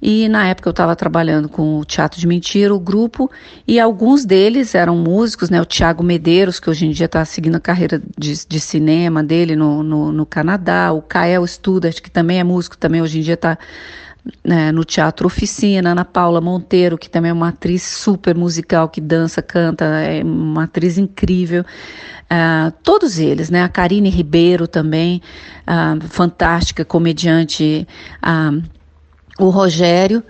E 0.00 0.28
na 0.28 0.48
época 0.48 0.68
eu 0.68 0.72
estava 0.72 0.94
trabalhando 0.94 1.48
com 1.48 1.78
o 1.78 1.84
Teatro 1.84 2.20
de 2.20 2.26
Mentira, 2.26 2.74
o 2.74 2.78
grupo, 2.80 3.30
e 3.66 3.80
alguns 3.80 4.24
deles 4.24 4.74
eram 4.74 4.96
músicos, 4.96 5.48
né? 5.48 5.60
O 5.60 5.64
Tiago 5.64 6.02
Medeiros, 6.02 6.60
que 6.60 6.68
hoje 6.68 6.86
em 6.86 6.90
dia 6.90 7.06
está 7.06 7.24
seguindo 7.24 7.56
a 7.56 7.60
carreira 7.60 8.02
de, 8.18 8.46
de 8.46 8.60
cinema 8.60 9.22
dele 9.22 9.56
no, 9.56 9.82
no, 9.82 10.12
no, 10.12 10.26
Canadá, 10.26 10.92
o 10.92 11.00
Kael 11.00 11.46
Studart, 11.46 12.00
que 12.00 12.10
também 12.10 12.40
é 12.40 12.44
músico, 12.44 12.76
também 12.76 13.00
hoje 13.00 13.18
em 13.18 13.22
dia 13.22 13.34
está 13.34 13.56
né, 14.44 14.72
no 14.72 14.84
Teatro 14.84 15.26
Oficina, 15.26 15.90
Ana 15.90 16.04
Paula 16.04 16.40
Monteiro, 16.40 16.98
que 16.98 17.08
também 17.08 17.30
é 17.30 17.34
uma 17.34 17.48
atriz 17.48 17.82
super 17.82 18.34
musical, 18.34 18.88
que 18.88 19.00
dança, 19.00 19.42
canta, 19.42 19.84
é 19.84 20.22
uma 20.22 20.64
atriz 20.64 20.98
incrível. 20.98 21.64
Uh, 22.26 22.72
todos 22.82 23.18
eles, 23.18 23.50
né? 23.50 23.62
A 23.62 23.68
Karine 23.68 24.10
Ribeiro 24.10 24.66
também, 24.66 25.22
uh, 25.62 26.04
fantástica 26.08 26.84
comediante. 26.84 27.86
Uh, 28.24 28.62
o 29.38 29.50
Rogério, 29.50 30.24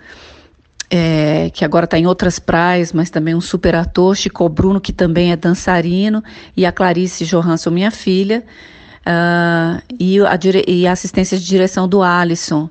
é, 0.89 1.49
que 1.53 1.63
agora 1.65 1.85
está 1.85 1.97
em 1.97 2.05
outras 2.05 2.39
praias, 2.39 2.93
mas 2.93 3.09
também 3.09 3.33
um 3.33 3.41
super 3.41 3.73
ator. 3.73 4.15
Chico 4.15 4.47
Bruno, 4.47 4.79
que 4.79 4.93
também 4.93 5.31
é 5.31 5.35
dançarino. 5.35 6.23
E 6.55 6.65
a 6.65 6.71
Clarice 6.71 7.25
Johansson, 7.25 7.71
minha 7.71 7.89
filha. 7.89 8.43
e, 9.97 10.19
a, 10.19 10.39
e 10.67 10.85
a 10.85 10.91
assistência 10.91 11.37
de 11.37 11.45
direção 11.45 11.87
do 11.87 12.03
Alisson. 12.03 12.69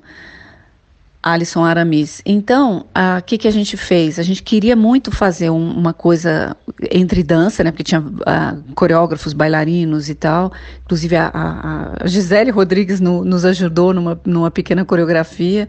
Alisson 1.31 1.63
Aramis. 1.63 2.21
Então, 2.25 2.85
o 3.17 3.21
que, 3.23 3.37
que 3.37 3.47
a 3.47 3.51
gente 3.51 3.75
fez? 3.75 4.17
A 4.17 4.23
gente 4.23 4.41
queria 4.41 4.75
muito 4.75 5.11
fazer 5.11 5.49
um, 5.49 5.71
uma 5.71 5.93
coisa 5.93 6.55
entre 6.89 7.21
dança, 7.21 7.63
né? 7.63 7.71
Porque 7.71 7.83
tinha 7.83 8.01
coreógrafos, 8.73 9.33
bailarinos 9.33 10.09
e 10.09 10.15
tal. 10.15 10.53
Inclusive 10.85 11.17
a, 11.17 11.31
a, 11.33 12.03
a 12.03 12.07
Gisele 12.07 12.49
Rodrigues 12.49 13.01
no, 13.01 13.25
nos 13.25 13.43
ajudou 13.43 13.93
numa, 13.93 14.19
numa 14.25 14.49
pequena 14.49 14.85
coreografia 14.85 15.67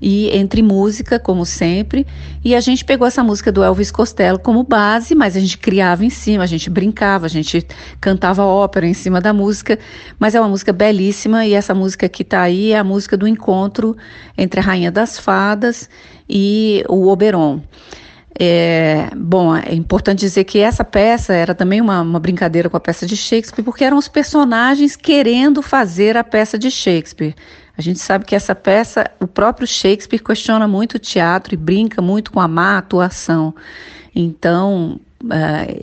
e 0.00 0.28
entre 0.36 0.62
música, 0.62 1.18
como 1.18 1.44
sempre, 1.46 2.06
e 2.44 2.54
a 2.54 2.60
gente 2.60 2.84
pegou 2.84 3.06
essa 3.06 3.22
música 3.22 3.50
do 3.50 3.62
Elvis 3.62 3.90
Costello 3.90 4.38
como 4.38 4.62
base, 4.62 5.14
mas 5.14 5.36
a 5.36 5.40
gente 5.40 5.58
criava 5.58 6.04
em 6.04 6.10
cima, 6.10 6.44
a 6.44 6.46
gente 6.46 6.68
brincava, 6.68 7.26
a 7.26 7.28
gente 7.28 7.66
cantava 8.00 8.44
ópera 8.44 8.86
em 8.86 8.94
cima 8.94 9.20
da 9.20 9.32
música, 9.32 9.78
mas 10.18 10.34
é 10.34 10.40
uma 10.40 10.48
música 10.48 10.72
belíssima 10.72 11.46
e 11.46 11.54
essa 11.54 11.74
música 11.74 12.08
que 12.08 12.22
está 12.22 12.42
aí 12.42 12.72
é 12.72 12.78
a 12.78 12.84
música 12.84 13.16
do 13.16 13.26
encontro 13.26 13.96
entre 14.36 14.60
a 14.60 14.62
Rainha 14.62 14.90
das 14.96 15.18
Fadas 15.18 15.88
e 16.28 16.82
o 16.88 17.06
Oberon. 17.06 17.60
É, 18.38 19.08
bom, 19.16 19.56
é 19.56 19.74
importante 19.74 20.20
dizer 20.20 20.44
que 20.44 20.58
essa 20.58 20.84
peça 20.84 21.32
era 21.32 21.54
também 21.54 21.80
uma, 21.80 22.02
uma, 22.02 22.20
brincadeira 22.20 22.68
com 22.68 22.76
a 22.76 22.80
peça 22.80 23.06
de 23.06 23.16
Shakespeare, 23.16 23.64
porque 23.64 23.84
eram 23.84 23.96
os 23.96 24.08
personagens 24.08 24.94
querendo 24.94 25.62
fazer 25.62 26.16
a 26.16 26.24
peça 26.24 26.58
de 26.58 26.70
Shakespeare. 26.70 27.34
A 27.78 27.82
gente 27.82 27.98
sabe 27.98 28.24
que 28.24 28.34
essa 28.34 28.54
peça, 28.54 29.10
o 29.20 29.26
próprio 29.26 29.66
Shakespeare 29.66 30.22
questiona 30.22 30.66
muito 30.66 30.94
o 30.94 30.98
teatro 30.98 31.54
e 31.54 31.56
brinca 31.56 32.02
muito 32.02 32.30
com 32.30 32.40
a 32.40 32.48
má 32.48 32.78
atuação. 32.78 33.54
Então, 34.14 35.00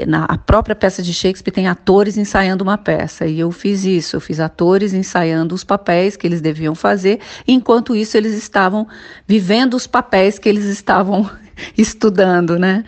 na 0.08 0.26
a 0.26 0.38
própria 0.38 0.76
peça 0.76 1.02
de 1.02 1.14
Shakespeare 1.14 1.54
tem 1.54 1.68
atores 1.68 2.18
ensaiando 2.18 2.64
uma 2.64 2.78
peça 2.78 3.26
e 3.26 3.40
eu 3.40 3.52
fiz 3.52 3.84
isso, 3.84 4.16
eu 4.16 4.22
fiz 4.22 4.40
atores 4.40 4.94
ensaiando 4.94 5.56
os 5.56 5.64
papéis 5.64 6.16
que 6.16 6.28
eles 6.28 6.40
deviam 6.40 6.76
fazer, 6.76 7.20
enquanto 7.48 7.96
isso 7.96 8.16
eles 8.16 8.34
estavam 8.34 8.88
vivendo 9.28 9.74
os 9.74 9.88
papéis 9.88 10.38
que 10.38 10.48
eles 10.48 10.66
estavam 10.66 11.30
estudando, 11.78 12.60
né? 12.60 12.84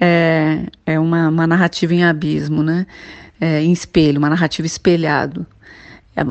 É, 0.00 0.66
é 0.86 0.98
uma, 0.98 1.28
uma 1.28 1.46
narrativa 1.46 1.94
em 1.94 2.04
abismo, 2.04 2.62
né? 2.62 2.86
É, 3.40 3.62
em 3.62 3.72
espelho, 3.72 4.18
uma 4.18 4.30
narrativa 4.30 4.66
espelhado 4.66 5.46
é 5.46 5.63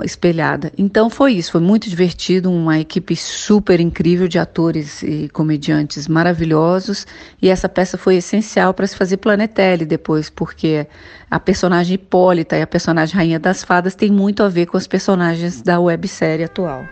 espelhada. 0.03 0.71
Então 0.77 1.09
foi 1.09 1.33
isso, 1.33 1.51
foi 1.51 1.61
muito 1.61 1.89
divertido, 1.89 2.49
uma 2.49 2.79
equipe 2.79 3.15
super 3.15 3.79
incrível 3.79 4.27
de 4.27 4.39
atores 4.39 5.03
e 5.03 5.29
comediantes 5.29 6.07
maravilhosos, 6.07 7.05
e 7.41 7.49
essa 7.49 7.67
peça 7.67 7.97
foi 7.97 8.15
essencial 8.15 8.73
para 8.73 8.87
se 8.87 8.95
fazer 8.95 9.17
Planetelli 9.17 9.85
depois, 9.85 10.29
porque 10.29 10.87
a 11.29 11.39
personagem 11.39 11.95
Hipólita 11.95 12.55
e 12.55 12.61
a 12.61 12.67
personagem 12.67 13.15
Rainha 13.15 13.39
das 13.39 13.63
Fadas 13.63 13.95
tem 13.95 14.09
muito 14.09 14.41
a 14.43 14.49
ver 14.49 14.67
com 14.67 14.77
os 14.77 14.87
personagens 14.87 15.61
da 15.61 15.79
websérie 15.79 16.45
atual. 16.45 16.85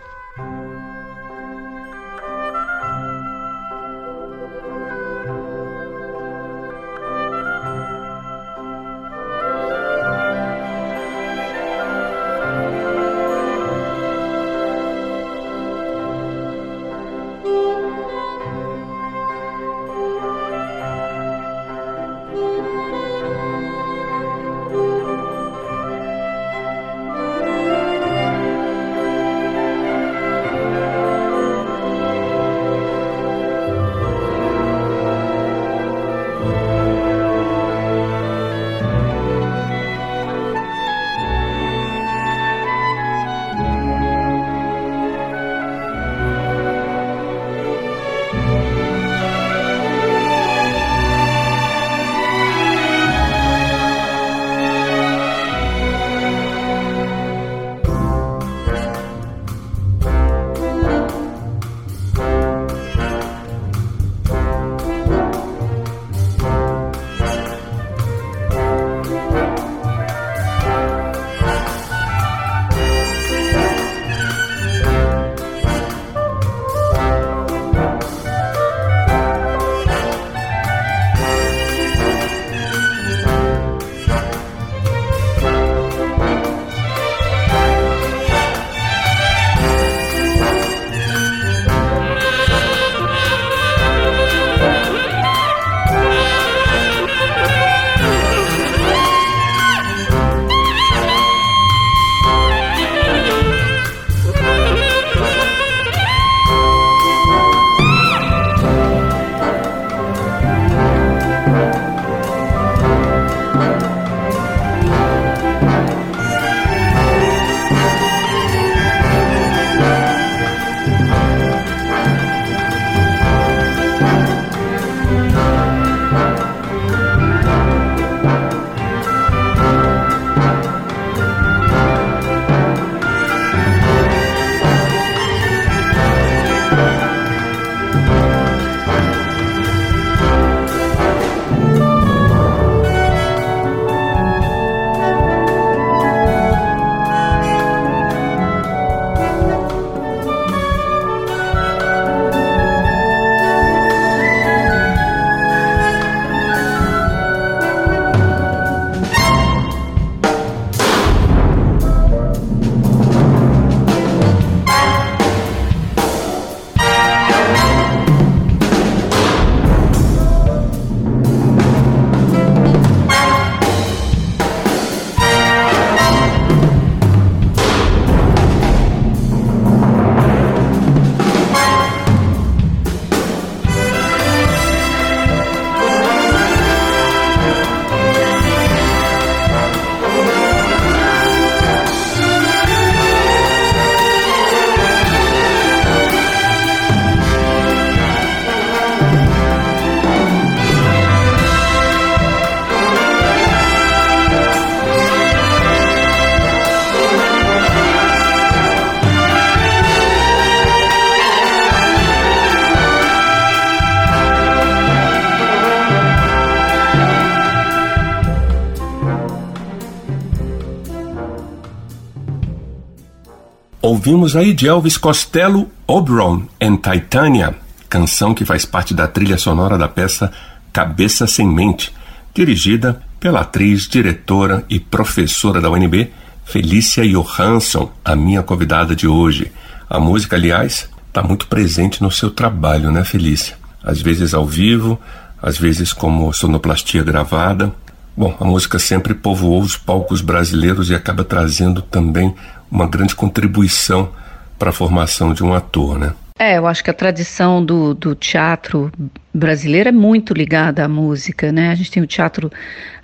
Ouvimos 224.04 224.34
aí 224.34 224.52
de 224.52 224.66
Elvis 224.66 224.98
Costello, 224.98 225.70
Oberon 225.86 226.48
and 226.60 226.78
Titania, 226.78 227.54
canção 227.88 228.34
que 228.34 228.44
faz 228.44 228.64
parte 228.64 228.92
da 228.92 229.06
trilha 229.06 229.38
sonora 229.38 229.78
da 229.78 229.86
peça 229.86 230.32
Cabeça 230.72 231.24
Sem 231.28 231.46
Mente, 231.46 231.94
dirigida 232.34 233.00
pela 233.20 233.42
atriz, 233.42 233.86
diretora 233.86 234.64
e 234.68 234.80
professora 234.80 235.60
da 235.60 235.70
UNB, 235.70 236.10
Felícia 236.44 237.06
Johansson, 237.06 237.92
a 238.04 238.16
minha 238.16 238.42
convidada 238.42 238.96
de 238.96 239.06
hoje. 239.06 239.52
A 239.88 240.00
música, 240.00 240.34
aliás, 240.34 240.90
está 241.06 241.22
muito 241.22 241.46
presente 241.46 242.02
no 242.02 242.10
seu 242.10 242.28
trabalho, 242.28 242.90
né, 242.90 243.04
Felícia? 243.04 243.54
Às 243.84 244.02
vezes 244.02 244.34
ao 244.34 244.44
vivo, 244.44 245.00
às 245.40 245.56
vezes 245.56 245.92
como 245.92 246.32
sonoplastia 246.32 247.04
gravada. 247.04 247.72
Bom, 248.16 248.36
a 248.40 248.44
música 248.44 248.80
sempre 248.80 249.14
povoou 249.14 249.62
os 249.62 249.76
palcos 249.76 250.20
brasileiros 250.20 250.90
e 250.90 250.94
acaba 250.96 251.22
trazendo 251.22 251.80
também 251.80 252.34
uma 252.72 252.86
grande 252.86 253.14
contribuição 253.14 254.10
para 254.58 254.70
a 254.70 254.72
formação 254.72 255.34
de 255.34 255.44
um 255.44 255.52
ator, 255.52 255.98
né? 255.98 256.14
É, 256.38 256.56
eu 256.56 256.66
acho 256.66 256.82
que 256.82 256.90
a 256.90 256.94
tradição 256.94 257.62
do, 257.64 257.92
do 257.92 258.14
teatro 258.14 258.90
brasileiro 259.34 259.88
é 259.88 259.92
muito 259.92 260.34
ligada 260.34 260.84
à 260.84 260.88
música, 260.88 261.50
né? 261.50 261.70
A 261.70 261.74
gente 261.74 261.90
tem 261.90 262.02
o 262.02 262.06
teatro 262.06 262.50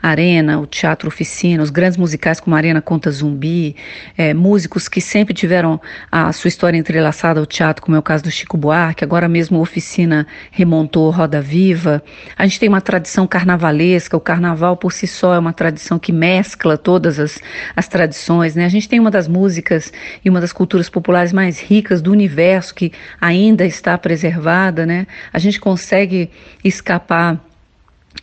Arena, 0.01 0.61
o 0.61 0.67
Teatro 0.67 1.09
Oficina, 1.09 1.62
os 1.62 1.71
grandes 1.71 1.97
musicais 1.97 2.38
como 2.38 2.55
Arena 2.55 2.81
Conta 2.81 3.11
Zumbi, 3.11 3.75
é, 4.17 4.33
músicos 4.33 4.88
que 4.88 5.01
sempre 5.01 5.35
tiveram 5.35 5.81
a 6.11 6.33
sua 6.33 6.49
história 6.49 6.79
entrelaçada 6.79 7.41
ao 7.41 7.47
teatro, 7.47 7.83
como 7.83 7.97
é 7.97 7.99
o 7.99 8.03
caso 8.03 8.23
do 8.23 8.31
Chico 8.31 8.57
Buarque, 8.57 9.03
agora 9.03 9.29
mesmo 9.29 9.61
Oficina 9.61 10.27
remontou 10.53 11.11
Roda 11.11 11.41
Viva. 11.41 12.03
A 12.37 12.47
gente 12.47 12.61
tem 12.61 12.69
uma 12.69 12.81
tradição 12.81 13.27
carnavalesca, 13.27 14.17
o 14.17 14.21
carnaval 14.21 14.77
por 14.77 14.93
si 14.93 15.07
só 15.07 15.35
é 15.35 15.38
uma 15.38 15.53
tradição 15.53 15.99
que 15.99 16.12
mescla 16.12 16.79
todas 16.79 17.19
as, 17.19 17.41
as 17.75 17.88
tradições, 17.88 18.55
né? 18.55 18.64
A 18.64 18.69
gente 18.69 18.88
tem 18.88 19.01
uma 19.01 19.11
das 19.11 19.27
músicas 19.27 19.93
e 20.25 20.31
uma 20.31 20.41
das 20.41 20.53
culturas 20.53 20.88
populares 20.88 21.33
mais 21.33 21.61
ricas 21.61 22.01
do 22.01 22.12
universo 22.12 22.73
que 22.73 22.93
ainda 23.21 23.67
está 23.67 23.99
preservada, 23.99 24.87
né? 24.87 25.09
A 25.33 25.41
gente 25.41 25.59
consegue 25.59 26.17
escapar 26.64 27.40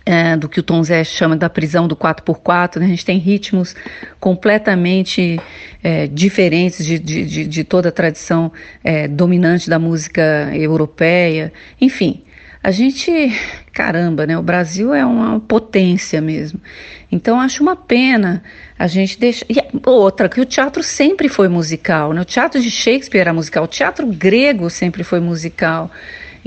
é, 0.06 0.36
do 0.36 0.50
que 0.50 0.60
o 0.60 0.64
Tom 0.64 0.84
Zé 0.84 1.04
chama 1.04 1.36
da 1.36 1.50
prisão 1.50 1.88
do 1.88 1.96
4x4, 1.96 2.78
né? 2.80 2.86
a 2.86 2.90
gente 2.90 3.06
tem 3.06 3.18
ritmos 3.18 3.76
completamente 4.20 5.40
é, 5.84 6.08
diferentes 6.08 6.86
de, 6.86 7.00
de, 7.00 7.46
de, 7.48 7.64
toda 7.64 7.90
a 7.90 7.92
tradição 7.92 8.52
é, 8.84 9.08
dominante 9.08 9.70
da 9.70 9.80
música 9.80 10.52
europeia, 10.54 11.52
enfim. 11.80 12.24
A 12.64 12.72
gente, 12.72 13.32
caramba, 13.72 14.26
né? 14.26 14.36
O 14.36 14.42
Brasil 14.42 14.92
é 14.92 15.06
uma 15.06 15.40
potência 15.40 16.20
mesmo. 16.20 16.60
Então 17.12 17.40
acho 17.40 17.62
uma 17.62 17.76
pena 17.76 18.42
a 18.78 18.88
gente 18.88 19.20
deixar. 19.20 19.46
E 19.48 19.56
outra, 19.86 20.28
que 20.28 20.42
o 20.42 20.46
teatro 20.46 20.82
sempre 20.82 21.30
foi 21.30 21.48
musical, 21.48 22.12
né? 22.12 22.22
O 22.22 22.26
teatro 22.26 22.60
de 22.60 22.72
Shakespeare 22.72 23.22
era 23.22 23.34
musical, 23.34 23.66
o 23.66 23.68
teatro 23.68 24.08
grego 24.08 24.68
sempre 24.72 25.04
foi 25.04 25.20
musical. 25.20 25.92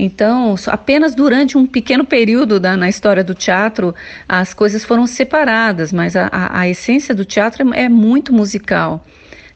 Então, 0.01 0.55
apenas 0.67 1.13
durante 1.13 1.57
um 1.57 1.67
pequeno 1.67 2.05
período 2.05 2.57
da, 2.57 2.77
na 2.77 2.87
história 2.87 3.21
do 3.21 3.35
teatro 3.35 3.93
as 4.27 4.53
coisas 4.53 4.85
foram 4.85 5.05
separadas, 5.05 5.91
mas 5.91 6.15
a, 6.15 6.29
a, 6.31 6.61
a 6.61 6.69
essência 6.69 7.13
do 7.13 7.25
teatro 7.25 7.73
é, 7.73 7.83
é 7.83 7.89
muito 7.89 8.31
musical. 8.31 9.05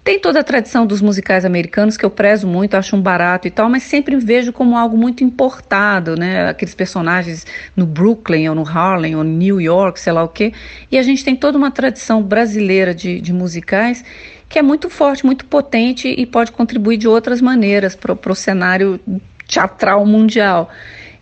Tem 0.03 0.19
toda 0.19 0.41
a 0.41 0.43
tradição 0.43 0.85
dos 0.85 1.01
musicais 1.01 1.45
americanos 1.45 1.95
que 1.95 2.03
eu 2.03 2.09
prezo 2.09 2.45
muito, 2.45 2.75
acho 2.75 2.93
um 2.93 3.01
barato 3.01 3.47
e 3.47 3.51
tal, 3.51 3.69
mas 3.69 3.83
sempre 3.83 4.17
vejo 4.17 4.51
como 4.51 4.75
algo 4.75 4.97
muito 4.97 5.23
importado, 5.23 6.17
né? 6.17 6.49
Aqueles 6.49 6.75
personagens 6.75 7.47
no 7.73 7.85
Brooklyn 7.85 8.49
ou 8.49 8.55
no 8.55 8.67
Harlem 8.67 9.15
ou 9.15 9.23
New 9.23 9.61
York, 9.61 9.97
sei 9.97 10.11
lá 10.11 10.21
o 10.21 10.27
quê. 10.27 10.51
E 10.91 10.97
a 10.97 11.03
gente 11.03 11.23
tem 11.23 11.37
toda 11.37 11.57
uma 11.57 11.71
tradição 11.71 12.21
brasileira 12.21 12.93
de, 12.93 13.21
de 13.21 13.31
musicais 13.31 14.03
que 14.49 14.59
é 14.59 14.61
muito 14.61 14.89
forte, 14.89 15.25
muito 15.25 15.45
potente 15.45 16.09
e 16.09 16.25
pode 16.25 16.51
contribuir 16.51 16.97
de 16.97 17.07
outras 17.07 17.41
maneiras 17.41 17.95
para 17.95 18.31
o 18.31 18.35
cenário 18.35 18.99
teatral 19.47 20.05
mundial. 20.05 20.69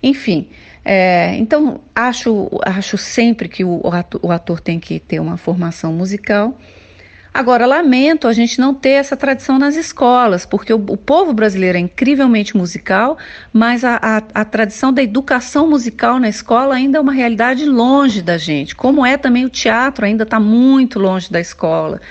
Enfim, 0.01 0.49
é, 0.83 1.35
então 1.37 1.81
acho, 1.93 2.49
acho 2.63 2.97
sempre 2.97 3.47
que 3.47 3.63
o, 3.63 3.87
ator, 3.87 4.19
o 4.23 4.31
ator 4.31 4.59
tem 4.59 4.79
que 4.79 4.99
ter 4.99 5.19
uma 5.19 5.37
formação 5.37 5.93
musical. 5.93 6.57
Agora, 7.33 7.65
lamento 7.65 8.27
a 8.27 8.33
gente 8.33 8.59
não 8.59 8.73
ter 8.73 8.89
essa 8.89 9.15
tradição 9.15 9.57
nas 9.57 9.77
escolas, 9.77 10.45
porque 10.45 10.73
o, 10.73 10.75
o 10.75 10.97
povo 10.97 11.31
brasileiro 11.31 11.77
é 11.77 11.81
incrivelmente 11.81 12.57
musical, 12.57 13.17
mas 13.53 13.85
a, 13.85 13.95
a, 13.95 14.41
a, 14.41 14.45
tradição 14.45 14.91
da 14.91 15.01
educação 15.01 15.69
musical 15.69 16.19
na 16.19 16.27
escola 16.27 16.75
ainda 16.75 16.97
é 16.97 17.01
uma 17.01 17.13
realidade 17.13 17.63
longe 17.65 18.21
da 18.21 18.37
gente, 18.37 18.75
como 18.75 19.05
é 19.05 19.15
também 19.15 19.45
o 19.45 19.49
teatro, 19.49 20.05
ainda 20.05 20.23
está 20.23 20.41
muito 20.41 20.99
longe 20.99 21.31
da 21.31 21.39
escola. 21.39 22.01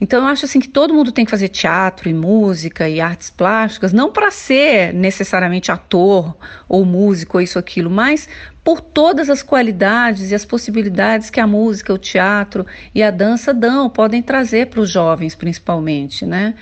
Então 0.00 0.20
eu 0.20 0.26
acho 0.26 0.44
assim 0.44 0.60
que 0.60 0.68
todo 0.68 0.94
mundo 0.94 1.10
tem 1.10 1.24
que 1.24 1.30
fazer 1.30 1.48
teatro 1.48 2.08
e 2.08 2.14
música 2.14 2.88
e 2.88 3.00
artes 3.00 3.30
plásticas, 3.30 3.92
não 3.92 4.12
para 4.12 4.30
ser 4.30 4.94
necessariamente 4.94 5.72
ator 5.72 6.36
ou 6.68 6.84
músico 6.84 7.38
ou 7.38 7.42
isso 7.42 7.58
aquilo, 7.58 7.90
mas 7.90 8.28
por 8.62 8.80
todas 8.80 9.28
as 9.28 9.42
qualidades 9.42 10.30
e 10.30 10.34
as 10.34 10.44
possibilidades 10.44 11.30
que 11.30 11.40
a 11.40 11.46
música, 11.46 11.92
o 11.92 11.98
teatro 11.98 12.64
e 12.94 13.02
a 13.02 13.10
dança 13.10 13.52
dão, 13.52 13.90
podem 13.90 14.22
trazer 14.22 14.66
para 14.66 14.80
os 14.80 14.90
jovens 14.90 15.34
principalmente, 15.34 16.24
né? 16.24 16.54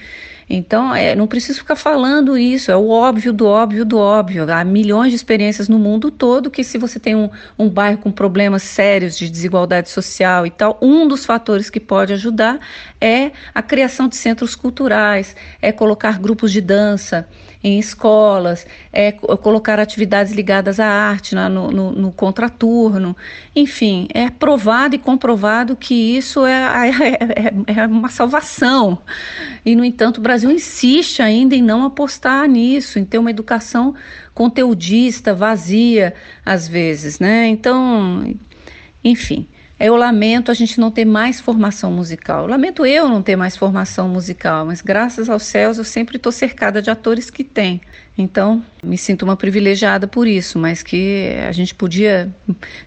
Então, 0.49 0.95
é, 0.95 1.17
não 1.17 1.27
preciso 1.27 1.59
ficar 1.59 1.75
falando 1.75 2.39
isso, 2.39 2.71
é 2.71 2.77
o 2.77 2.89
óbvio 2.89 3.33
do 3.33 3.47
óbvio 3.47 3.85
do 3.85 3.99
óbvio. 3.99 4.51
Há 4.53 4.65
milhões 4.65 5.11
de 5.11 5.17
experiências 5.17 5.69
no 5.69 5.77
mundo 5.77 6.09
todo 6.09 6.51
que, 6.51 6.63
se 6.63 6.79
você 6.79 7.01
tem 7.01 7.17
um, 7.17 7.29
um 7.59 7.69
bairro 7.69 7.99
com 7.99 8.13
problemas 8.13 8.63
sérios 8.63 9.19
de 9.19 9.29
desigualdade 9.29 9.91
social 9.91 10.47
e 10.47 10.51
tal, 10.51 10.79
um 10.81 11.09
dos 11.09 11.27
fatores 11.27 11.69
que 11.69 11.81
pode 11.81 12.13
ajudar 12.13 12.61
é 13.01 13.33
a 13.53 13.61
criação 13.61 14.07
de 14.07 14.15
centros 14.15 14.55
culturais, 14.55 15.35
é 15.61 15.73
colocar 15.73 16.19
grupos 16.21 16.53
de 16.53 16.61
dança 16.61 17.29
em 17.67 17.81
escolas, 17.81 18.65
é 18.93 19.11
colocar 19.11 19.81
atividades 19.81 20.33
ligadas 20.33 20.79
à 20.79 20.87
arte 20.87 21.35
no, 21.35 21.69
no, 21.69 21.91
no 21.91 22.13
contraturno. 22.13 23.17
Enfim, 23.57 24.07
é 24.15 24.31
provado 24.31 24.95
e 24.95 24.99
comprovado 24.99 25.75
que 25.75 25.93
isso 25.93 26.47
é, 26.47 26.53
é, 27.67 27.73
é, 27.75 27.81
é 27.81 27.87
uma 27.89 28.09
salvação. 28.09 29.01
E, 29.65 29.75
no 29.75 29.85
entanto, 29.85 30.19
o 30.19 30.21
Brasil 30.21 30.49
insiste 30.49 31.21
ainda 31.21 31.57
em 31.57 31.63
não 31.63 31.85
apostar 31.85 32.49
nisso, 32.49 33.01
em 33.01 33.05
ter 33.05 33.19
uma 33.19 33.31
educação 33.31 33.97
conteudista, 34.33 35.35
vazia, 35.35 36.15
às 36.45 36.69
vezes, 36.69 37.19
né? 37.19 37.49
Então, 37.49 38.33
enfim. 39.03 39.49
Eu 39.79 39.95
lamento 39.95 40.51
a 40.51 40.55
gente 40.55 40.81
não 40.81 40.91
ter 40.91 41.05
mais 41.05 41.39
formação 41.39 41.93
musical. 41.93 42.47
Lamento 42.47 42.87
eu 42.87 43.09
não 43.09 43.23
ter 43.23 43.37
mais 43.37 43.57
formação 43.57 44.09
musical, 44.09 44.65
mas 44.65 44.81
graças 44.81 45.29
aos 45.29 45.43
céus 45.43 45.77
eu 45.77 45.85
sempre 45.85 46.17
estou 46.17 46.33
cercada 46.33 46.81
de 46.81 46.91
atores 46.91 47.29
que 47.29 47.45
têm. 47.45 47.83
Então, 48.17 48.65
me 48.83 48.97
sinto 48.97 49.25
uma 49.25 49.37
privilegiada 49.37 50.07
por 50.07 50.27
isso, 50.27 50.59
mas 50.59 50.83
que 50.83 51.29
a 51.47 51.53
gente 51.53 51.75
podia 51.75 52.35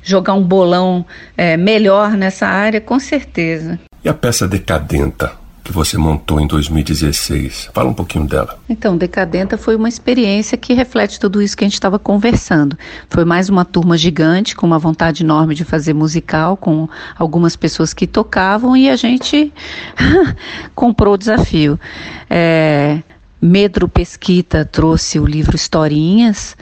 jogar 0.02 0.34
um 0.34 0.42
bolão 0.42 1.06
é, 1.38 1.56
melhor 1.56 2.18
nessa 2.18 2.48
área, 2.48 2.82
com 2.82 3.00
certeza. 3.00 3.80
E 4.04 4.10
a 4.10 4.14
peça 4.14 4.48
Decadenta? 4.48 5.34
Que 5.70 5.76
você 5.76 6.00
montou 6.00 6.40
em 6.40 6.48
2016. 6.48 7.70
Fala 7.72 7.92
um 7.92 7.94
pouquinho 7.94 8.26
dela. 8.26 8.58
Então, 8.68 8.98
Decadenta 8.98 9.56
foi 9.56 9.76
uma 9.76 9.88
experiência 9.88 10.58
que 10.58 10.74
reflete 10.74 11.20
tudo 11.20 11.44
isso 11.44 11.56
que 11.56 11.64
a 11.64 11.68
gente 11.68 11.76
estava 11.76 12.00
conversando. 12.00 12.76
Foi 13.08 13.24
mais 13.24 13.50
uma 13.50 13.64
turma 13.64 13.96
gigante, 13.96 14.56
com 14.56 14.66
uma 14.66 14.80
vontade 14.80 15.24
enorme 15.24 15.54
de 15.54 15.64
fazer 15.64 15.94
musical, 15.94 16.58
com 16.58 16.90
algumas 17.16 17.56
pessoas 17.56 17.94
que 17.94 18.08
tocavam 18.08 18.76
e 18.76 18.90
a 18.90 18.96
gente 18.96 19.54
comprou 20.74 21.14
o 21.14 21.18
desafio. 21.18 21.80
É, 22.28 23.04
Medro 23.40 23.88
Pesquita 23.88 24.66
trouxe 24.66 25.20
o 25.20 25.26
livro 25.26 25.56
Historinhas. 25.56 26.58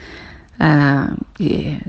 Ah, 0.60 1.14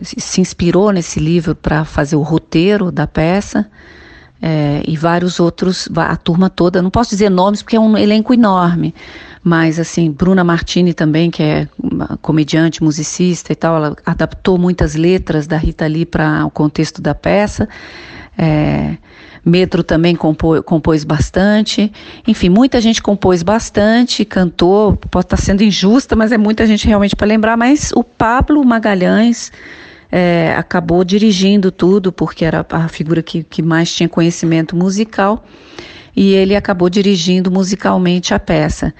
se 0.03 0.39
inspirou 0.39 0.93
nesse 0.93 1.19
livro 1.19 1.53
para 1.53 1.83
fazer 1.83 2.15
o 2.15 2.21
roteiro 2.21 2.93
da 2.93 3.05
peça 3.05 3.69
é, 4.41 4.81
e 4.87 4.95
vários 4.95 5.39
outros, 5.39 5.89
a 5.95 6.15
turma 6.15 6.49
toda, 6.49 6.81
não 6.81 6.89
posso 6.89 7.09
dizer 7.11 7.29
nomes 7.29 7.61
porque 7.61 7.75
é 7.75 7.79
um 7.79 7.97
elenco 7.97 8.33
enorme, 8.33 8.93
mas 9.43 9.79
assim, 9.79 10.11
Bruna 10.11 10.43
Martini 10.43 10.93
também, 10.93 11.29
que 11.29 11.43
é 11.43 11.67
comediante, 12.21 12.83
musicista 12.83 13.51
e 13.51 13.55
tal, 13.55 13.75
ela 13.75 13.95
adaptou 14.05 14.57
muitas 14.57 14.95
letras 14.95 15.47
da 15.47 15.57
Rita 15.57 15.87
Lee 15.87 16.05
para 16.05 16.45
o 16.45 16.51
contexto 16.51 17.01
da 17.01 17.15
peça. 17.15 17.67
É, 18.37 18.97
Metro 19.45 19.83
também 19.83 20.15
compô, 20.15 20.61
compôs 20.61 21.03
bastante. 21.03 21.91
Enfim, 22.27 22.49
muita 22.49 22.81
gente 22.81 23.01
compôs 23.01 23.41
bastante, 23.41 24.25
cantou. 24.25 24.97
Pode 25.09 25.25
estar 25.25 25.37
sendo 25.37 25.63
injusta, 25.63 26.15
mas 26.15 26.31
é 26.31 26.37
muita 26.37 26.67
gente 26.67 26.85
realmente 26.87 27.15
para 27.15 27.27
lembrar. 27.27 27.57
Mas 27.57 27.91
o 27.95 28.03
Pablo 28.03 28.63
Magalhães 28.63 29.51
é, 30.11 30.55
acabou 30.57 31.03
dirigindo 31.03 31.71
tudo, 31.71 32.11
porque 32.11 32.45
era 32.45 32.65
a 32.69 32.87
figura 32.87 33.21
que, 33.21 33.43
que 33.43 33.61
mais 33.61 33.93
tinha 33.93 34.09
conhecimento 34.09 34.75
musical, 34.75 35.45
e 36.15 36.33
ele 36.33 36.55
acabou 36.55 36.89
dirigindo 36.89 37.51
musicalmente 37.51 38.33
a 38.33 38.39
peça. 38.39 38.93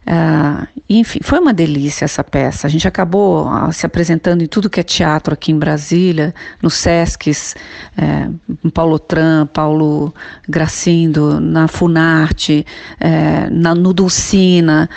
Uh, 0.00 0.66
enfim, 0.88 1.20
foi 1.22 1.38
uma 1.38 1.52
delícia 1.52 2.04
essa 2.04 2.24
peça. 2.24 2.66
A 2.66 2.70
gente 2.70 2.88
acabou 2.88 3.46
uh, 3.46 3.72
se 3.72 3.86
apresentando 3.86 4.42
em 4.42 4.46
tudo 4.46 4.70
que 4.70 4.80
é 4.80 4.82
teatro 4.82 5.34
aqui 5.34 5.52
em 5.52 5.58
Brasília, 5.58 6.34
no 6.60 6.70
Sescs, 6.70 7.54
uh, 7.96 8.70
Paulo 8.70 8.98
Tran, 8.98 9.46
Paulo 9.46 10.12
Gracindo, 10.48 11.38
na 11.38 11.68
Funarte, 11.68 12.66
uh, 12.96 13.54
na, 13.54 13.74
no 13.74 13.92
Dulcina, 13.92 14.88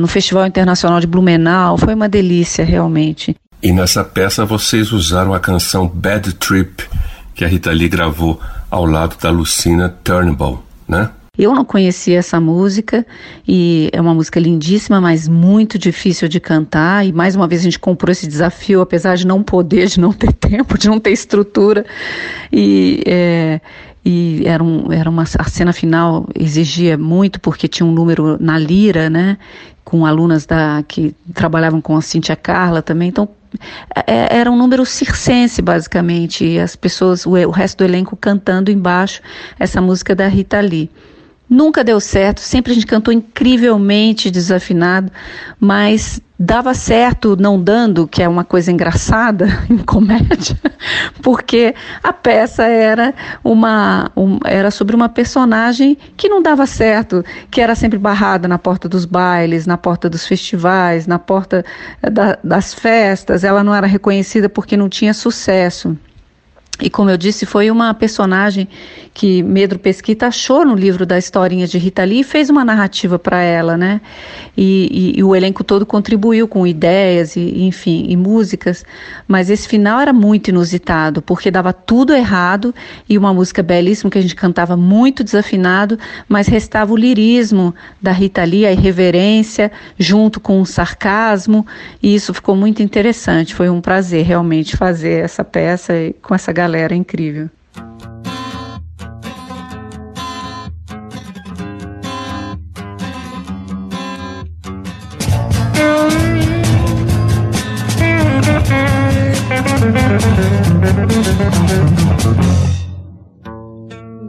no 0.00 0.08
Festival 0.08 0.46
Internacional 0.46 0.98
de 1.00 1.06
Blumenau. 1.06 1.78
Foi 1.78 1.94
uma 1.94 2.08
delícia, 2.08 2.64
realmente. 2.64 3.36
E 3.62 3.72
nessa 3.72 4.02
peça 4.02 4.44
vocês 4.46 4.90
usaram 4.90 5.34
a 5.34 5.40
canção 5.40 5.86
Bad 5.86 6.32
Trip, 6.34 6.88
que 7.34 7.44
a 7.44 7.48
Rita 7.48 7.70
Lee 7.70 7.88
gravou 7.88 8.40
ao 8.70 8.86
lado 8.86 9.16
da 9.20 9.30
Lucina 9.30 9.94
Turnbull, 10.02 10.62
né? 10.88 11.10
Eu 11.36 11.54
não 11.54 11.64
conhecia 11.64 12.18
essa 12.18 12.40
música 12.40 13.06
e 13.46 13.88
é 13.92 14.00
uma 14.00 14.12
música 14.12 14.40
lindíssima, 14.40 15.00
mas 15.00 15.28
muito 15.28 15.78
difícil 15.78 16.28
de 16.28 16.40
cantar. 16.40 17.06
E 17.06 17.12
mais 17.12 17.36
uma 17.36 17.46
vez 17.46 17.60
a 17.60 17.64
gente 17.64 17.78
comprou 17.78 18.10
esse 18.12 18.26
desafio, 18.26 18.80
apesar 18.80 19.16
de 19.16 19.26
não 19.26 19.42
poder, 19.42 19.86
de 19.88 20.00
não 20.00 20.12
ter 20.12 20.32
tempo, 20.36 20.76
de 20.76 20.88
não 20.88 20.98
ter 20.98 21.12
estrutura. 21.12 21.86
E, 22.52 23.02
é, 23.06 23.60
e 24.04 24.42
era, 24.44 24.62
um, 24.62 24.92
era 24.92 25.08
uma 25.08 25.22
a 25.22 25.44
cena 25.44 25.72
final 25.72 26.26
exigia 26.34 26.98
muito 26.98 27.40
porque 27.40 27.68
tinha 27.68 27.86
um 27.86 27.92
número 27.92 28.36
na 28.40 28.58
lira, 28.58 29.08
né? 29.08 29.38
Com 29.90 30.06
alunas 30.06 30.46
da 30.46 30.84
que 30.86 31.14
trabalhavam 31.34 31.80
com 31.80 31.96
a 31.96 32.00
Cintia 32.00 32.36
Carla 32.36 32.80
também. 32.80 33.08
Então 33.08 33.28
é, 34.06 34.38
era 34.38 34.50
um 34.50 34.56
número 34.56 34.86
circense, 34.86 35.60
basicamente, 35.60 36.44
e 36.44 36.60
as 36.60 36.76
pessoas, 36.76 37.26
o, 37.26 37.30
o 37.32 37.50
resto 37.50 37.78
do 37.78 37.84
elenco 37.84 38.16
cantando 38.16 38.70
embaixo 38.70 39.20
essa 39.58 39.80
música 39.80 40.14
da 40.14 40.28
Rita 40.28 40.60
Lee. 40.60 40.90
Nunca 41.48 41.82
deu 41.82 41.98
certo, 41.98 42.40
sempre 42.40 42.70
a 42.70 42.74
gente 42.74 42.86
cantou 42.86 43.12
incrivelmente 43.12 44.30
desafinado, 44.30 45.10
mas 45.58 46.20
dava 46.42 46.72
certo 46.72 47.36
não 47.38 47.62
dando, 47.62 48.08
que 48.08 48.22
é 48.22 48.28
uma 48.28 48.44
coisa 48.44 48.72
engraçada 48.72 49.46
em 49.68 49.76
comédia, 49.76 50.56
porque 51.20 51.74
a 52.02 52.14
peça 52.14 52.64
era 52.64 53.14
uma 53.44 54.10
um, 54.16 54.38
era 54.46 54.70
sobre 54.70 54.96
uma 54.96 55.10
personagem 55.10 55.98
que 56.16 56.30
não 56.30 56.40
dava 56.40 56.66
certo, 56.66 57.22
que 57.50 57.60
era 57.60 57.74
sempre 57.74 57.98
barrada 57.98 58.48
na 58.48 58.58
porta 58.58 58.88
dos 58.88 59.04
bailes, 59.04 59.66
na 59.66 59.76
porta 59.76 60.08
dos 60.08 60.26
festivais, 60.26 61.06
na 61.06 61.18
porta 61.18 61.62
da, 62.10 62.38
das 62.42 62.72
festas, 62.72 63.44
ela 63.44 63.62
não 63.62 63.74
era 63.74 63.86
reconhecida 63.86 64.48
porque 64.48 64.78
não 64.78 64.88
tinha 64.88 65.12
sucesso. 65.12 65.94
E 66.80 66.88
como 66.88 67.10
eu 67.10 67.16
disse, 67.16 67.44
foi 67.44 67.70
uma 67.70 67.92
personagem 67.92 68.66
que 69.12 69.42
Medro 69.42 69.78
Pesquita 69.78 70.28
achou 70.28 70.64
no 70.64 70.74
livro 70.74 71.04
da 71.04 71.18
historinha 71.18 71.66
de 71.66 71.76
Rita 71.76 72.04
Lee 72.04 72.20
e 72.20 72.24
fez 72.24 72.48
uma 72.48 72.64
narrativa 72.64 73.18
para 73.18 73.42
ela, 73.42 73.76
né? 73.76 74.00
E, 74.56 75.14
e, 75.16 75.18
e, 75.18 75.24
o 75.24 75.34
elenco 75.34 75.62
todo 75.62 75.84
contribuiu 75.84 76.46
com 76.46 76.66
ideias 76.66 77.36
e, 77.36 77.64
enfim, 77.64 78.06
e 78.08 78.16
músicas, 78.16 78.84
mas 79.26 79.50
esse 79.50 79.68
final 79.68 80.00
era 80.00 80.12
muito 80.12 80.48
inusitado, 80.48 81.20
porque 81.20 81.50
dava 81.50 81.72
tudo 81.72 82.14
errado 82.14 82.74
e 83.08 83.18
uma 83.18 83.34
música 83.34 83.62
belíssima 83.62 84.10
que 84.10 84.18
a 84.18 84.22
gente 84.22 84.34
cantava 84.34 84.76
muito 84.76 85.24
desafinado, 85.24 85.98
mas 86.28 86.46
restava 86.46 86.92
o 86.92 86.96
lirismo 86.96 87.74
da 88.00 88.12
Rita 88.12 88.44
Lee, 88.44 88.66
a 88.66 88.72
irreverência, 88.72 89.72
junto 89.98 90.40
com 90.40 90.60
o 90.60 90.66
sarcasmo, 90.66 91.66
e 92.02 92.14
isso 92.14 92.32
ficou 92.32 92.54
muito 92.54 92.82
interessante. 92.82 93.54
Foi 93.54 93.68
um 93.68 93.80
prazer 93.80 94.24
realmente 94.24 94.76
fazer 94.76 95.24
essa 95.24 95.44
peça 95.44 95.92
com 96.22 96.34
essa 96.34 96.52
galera 96.52 96.69
galera 96.70 96.94
incrível. 96.94 97.50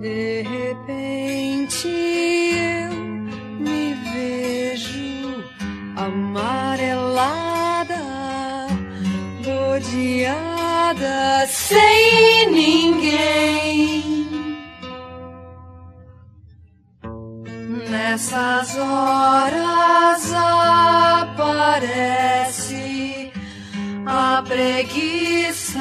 De 0.02 0.44
repente 0.44 2.11
rodeada 10.92 11.48
sem 11.48 12.52
ninguém. 12.52 14.04
Nessas 17.90 18.76
horas 18.78 20.34
aparece 21.94 23.32
a 24.06 24.44
preguiça, 24.46 25.80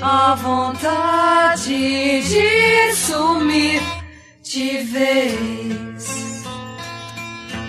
a 0.00 0.34
vontade 0.34 2.22
de 2.22 2.94
sumir 2.94 3.82
de 4.42 4.78
vez. 4.78 6.44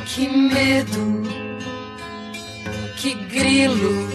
Que 0.06 0.28
medo, 0.30 1.24
que 2.98 3.14
grilo 3.14 4.07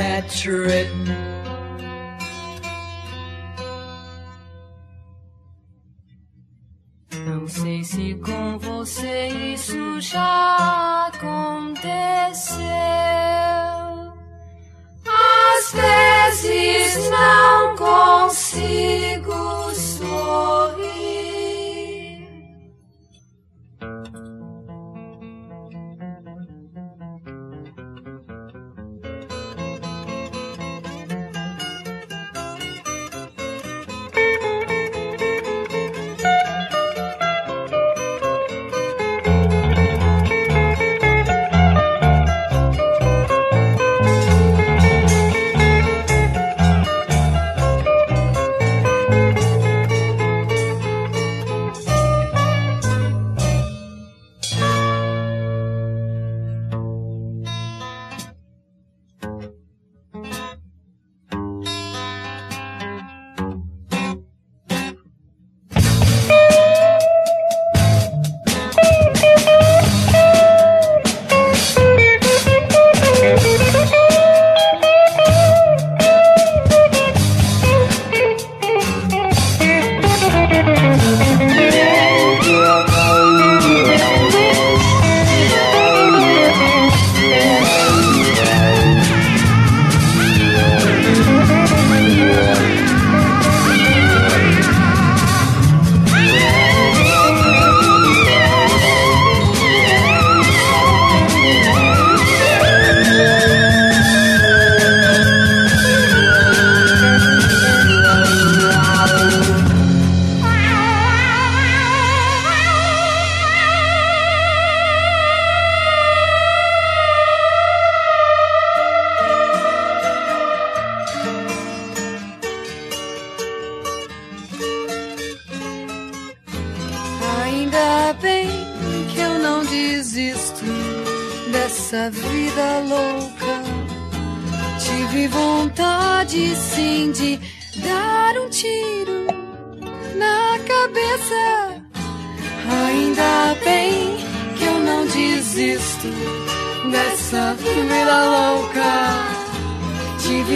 bad 0.00 0.30
trip. 0.30 1.19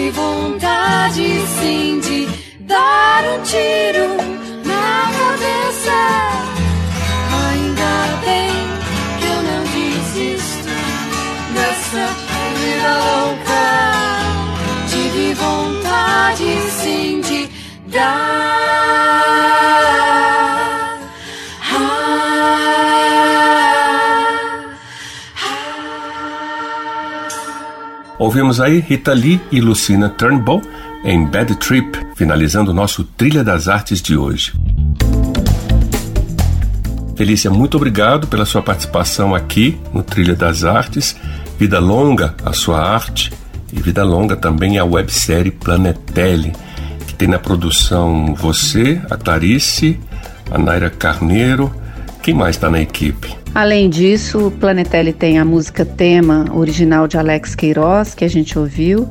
Tive 0.05 0.17
vontade 0.19 1.41
sim 1.59 1.99
de 2.01 2.29
dar 2.61 3.25
um 3.25 3.41
tiro 3.43 4.09
na 4.63 5.11
cabeça. 5.17 5.99
Ainda 7.49 7.93
bem 8.23 8.53
que 9.19 9.25
eu 9.25 9.41
não 9.43 9.63
desisto 9.65 10.69
dessa 11.55 12.05
vida 12.61 12.93
louca. 12.99 13.65
Tive 14.91 15.33
vontade 15.33 16.51
sim 16.83 17.23
de 17.23 17.49
dar. 17.91 19.64
Ouvimos 28.25 28.59
aí 28.59 28.81
Rita 28.81 29.13
Lee 29.13 29.39
e 29.53 29.61
Lucina 29.61 30.09
Turnbull 30.09 30.63
em 31.05 31.27
Bad 31.27 31.57
Trip, 31.57 32.07
finalizando 32.17 32.71
o 32.71 32.75
nosso 32.75 33.05
Trilha 33.05 33.45
das 33.45 33.69
Artes 33.69 34.01
de 34.01 34.17
hoje. 34.17 34.55
Felícia, 37.15 37.51
muito 37.51 37.77
obrigado 37.77 38.27
pela 38.27 38.47
sua 38.47 38.63
participação 38.63 39.35
aqui 39.35 39.79
no 39.93 40.03
Trilha 40.03 40.35
das 40.35 40.65
Artes. 40.65 41.15
Vida 41.59 41.79
longa 41.79 42.35
a 42.43 42.55
sua 42.55 42.81
arte 42.81 43.31
e 43.71 43.79
vida 43.79 44.03
longa 44.03 44.35
também 44.37 44.79
a 44.79 44.87
websérie 44.87 45.53
Planetelli, 45.53 46.55
que 47.07 47.13
tem 47.13 47.29
na 47.29 47.39
produção 47.39 48.35
você, 48.35 49.03
a 49.11 49.19
Clarice, 49.19 50.01
a 50.51 50.57
Naira 50.57 50.89
Carneiro. 50.89 51.71
Quem 52.23 52.33
mais 52.33 52.57
está 52.57 52.71
na 52.71 52.81
equipe? 52.81 53.44
Além 53.55 53.89
disso, 53.89 54.49
o 54.49 54.51
Planetelli 54.51 55.13
tem 55.13 55.39
a 55.39 55.45
música 55.45 55.85
tema 55.85 56.45
original 56.53 57.07
de 57.07 57.17
Alex 57.17 57.55
Queiroz, 57.55 58.13
que 58.13 58.25
a 58.25 58.29
gente 58.29 58.59
ouviu, 58.59 59.09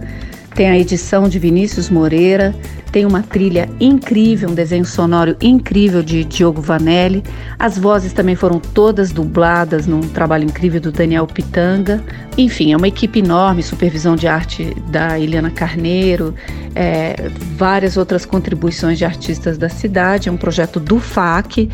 tem 0.53 0.69
a 0.69 0.77
edição 0.77 1.29
de 1.29 1.39
Vinícius 1.39 1.89
Moreira, 1.89 2.53
tem 2.93 3.08
uma 3.08 3.23
trilha 3.23 3.67
incrível, 3.79 4.49
um 4.49 4.53
desenho 4.53 4.86
sonoro 4.86 5.36
incrível 5.41 6.03
de 6.03 6.23
Diogo 6.23 6.62
Vanelli. 6.62 7.23
As 7.58 7.75
vozes 7.75 8.13
também 8.13 8.36
foram 8.36 8.60
todas 8.60 9.12
dubladas 9.12 9.88
num 9.88 10.01
trabalho 10.01 10.43
incrível 10.43 10.79
do 10.79 10.91
Daniel 10.91 11.25
Pitanga. 11.25 12.03
Enfim, 12.38 12.71
é 12.71 12.77
uma 12.77 12.88
equipe 12.88 13.17
enorme, 13.17 13.63
supervisão 13.63 14.15
de 14.15 14.27
arte 14.27 14.75
da 14.89 15.19
Eliana 15.19 15.49
Carneiro, 15.49 16.36
é, 16.75 17.32
várias 17.58 17.97
outras 17.97 18.27
contribuições 18.27 18.99
de 18.99 19.06
artistas 19.06 19.58
da 19.58 19.69
cidade. 19.69 20.29
É 20.29 20.32
um 20.32 20.38
projeto 20.38 20.79
do 20.79 20.99
FAC, 20.99 21.67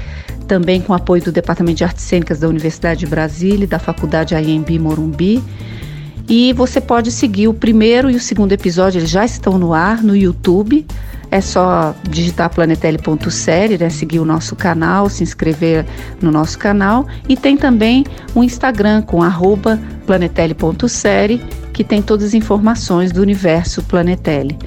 também 0.47 0.79
com 0.79 0.93
apoio 0.93 1.21
do 1.21 1.33
Departamento 1.33 1.79
de 1.79 1.83
Artes 1.83 2.05
Cênicas 2.05 2.39
da 2.39 2.47
Universidade 2.47 3.01
de 3.01 3.07
Brasília 3.07 3.65
e 3.65 3.67
da 3.67 3.77
Faculdade 3.77 4.33
AMB 4.35 4.79
Morumbi. 4.79 5.43
E 6.29 6.53
você 6.53 6.79
pode 6.79 7.11
seguir 7.11 7.47
o 7.47 7.53
primeiro 7.55 8.07
e 8.07 8.15
o 8.15 8.19
segundo 8.19 8.51
episódio, 8.51 8.99
eles 8.99 9.09
já 9.09 9.25
estão 9.25 9.57
no 9.57 9.73
ar 9.73 10.03
no 10.03 10.15
YouTube. 10.15 10.85
É 11.31 11.41
só 11.41 11.95
digitar 12.07 12.51
planetelli.série, 12.51 13.77
né, 13.77 13.89
seguir 13.89 14.19
o 14.19 14.25
nosso 14.25 14.55
canal, 14.55 15.09
se 15.09 15.23
inscrever 15.23 15.85
no 16.21 16.31
nosso 16.31 16.57
canal. 16.59 17.07
E 17.27 17.35
tem 17.35 17.57
também 17.57 18.05
o 18.35 18.43
Instagram 18.43 19.01
com 19.01 19.19
planetelli.série, 20.05 21.41
que 21.73 21.83
tem 21.83 22.01
todas 22.01 22.27
as 22.27 22.33
informações 22.35 23.11
do 23.11 23.21
universo 23.21 23.81
Planetelli. 23.83 24.57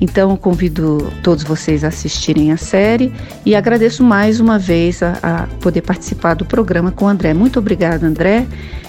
Então, 0.00 0.36
convido 0.36 1.12
todos 1.22 1.42
vocês 1.42 1.82
a 1.82 1.88
assistirem 1.88 2.52
a 2.52 2.56
série 2.56 3.12
e 3.44 3.56
agradeço 3.56 4.04
mais 4.04 4.38
uma 4.38 4.58
vez 4.58 5.02
a, 5.02 5.18
a 5.22 5.46
poder 5.60 5.82
participar 5.82 6.34
do 6.34 6.44
programa 6.44 6.92
com 6.92 7.06
o 7.06 7.08
André. 7.08 7.34
Muito 7.34 7.58
obrigada, 7.58 8.06
André, 8.06 8.46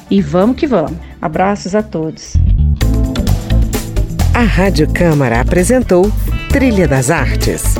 e 0.10 0.22
vamos 0.22 0.56
que 0.56 0.68
vamos. 0.68 0.98
Abraços 1.22 1.76
a 1.76 1.84
todos. 1.84 2.34
A 4.34 4.44
Rádio 4.44 4.88
Câmara 4.92 5.42
apresentou 5.42 6.12
Trilha 6.50 6.88
das 6.88 7.10
Artes. 7.10 7.76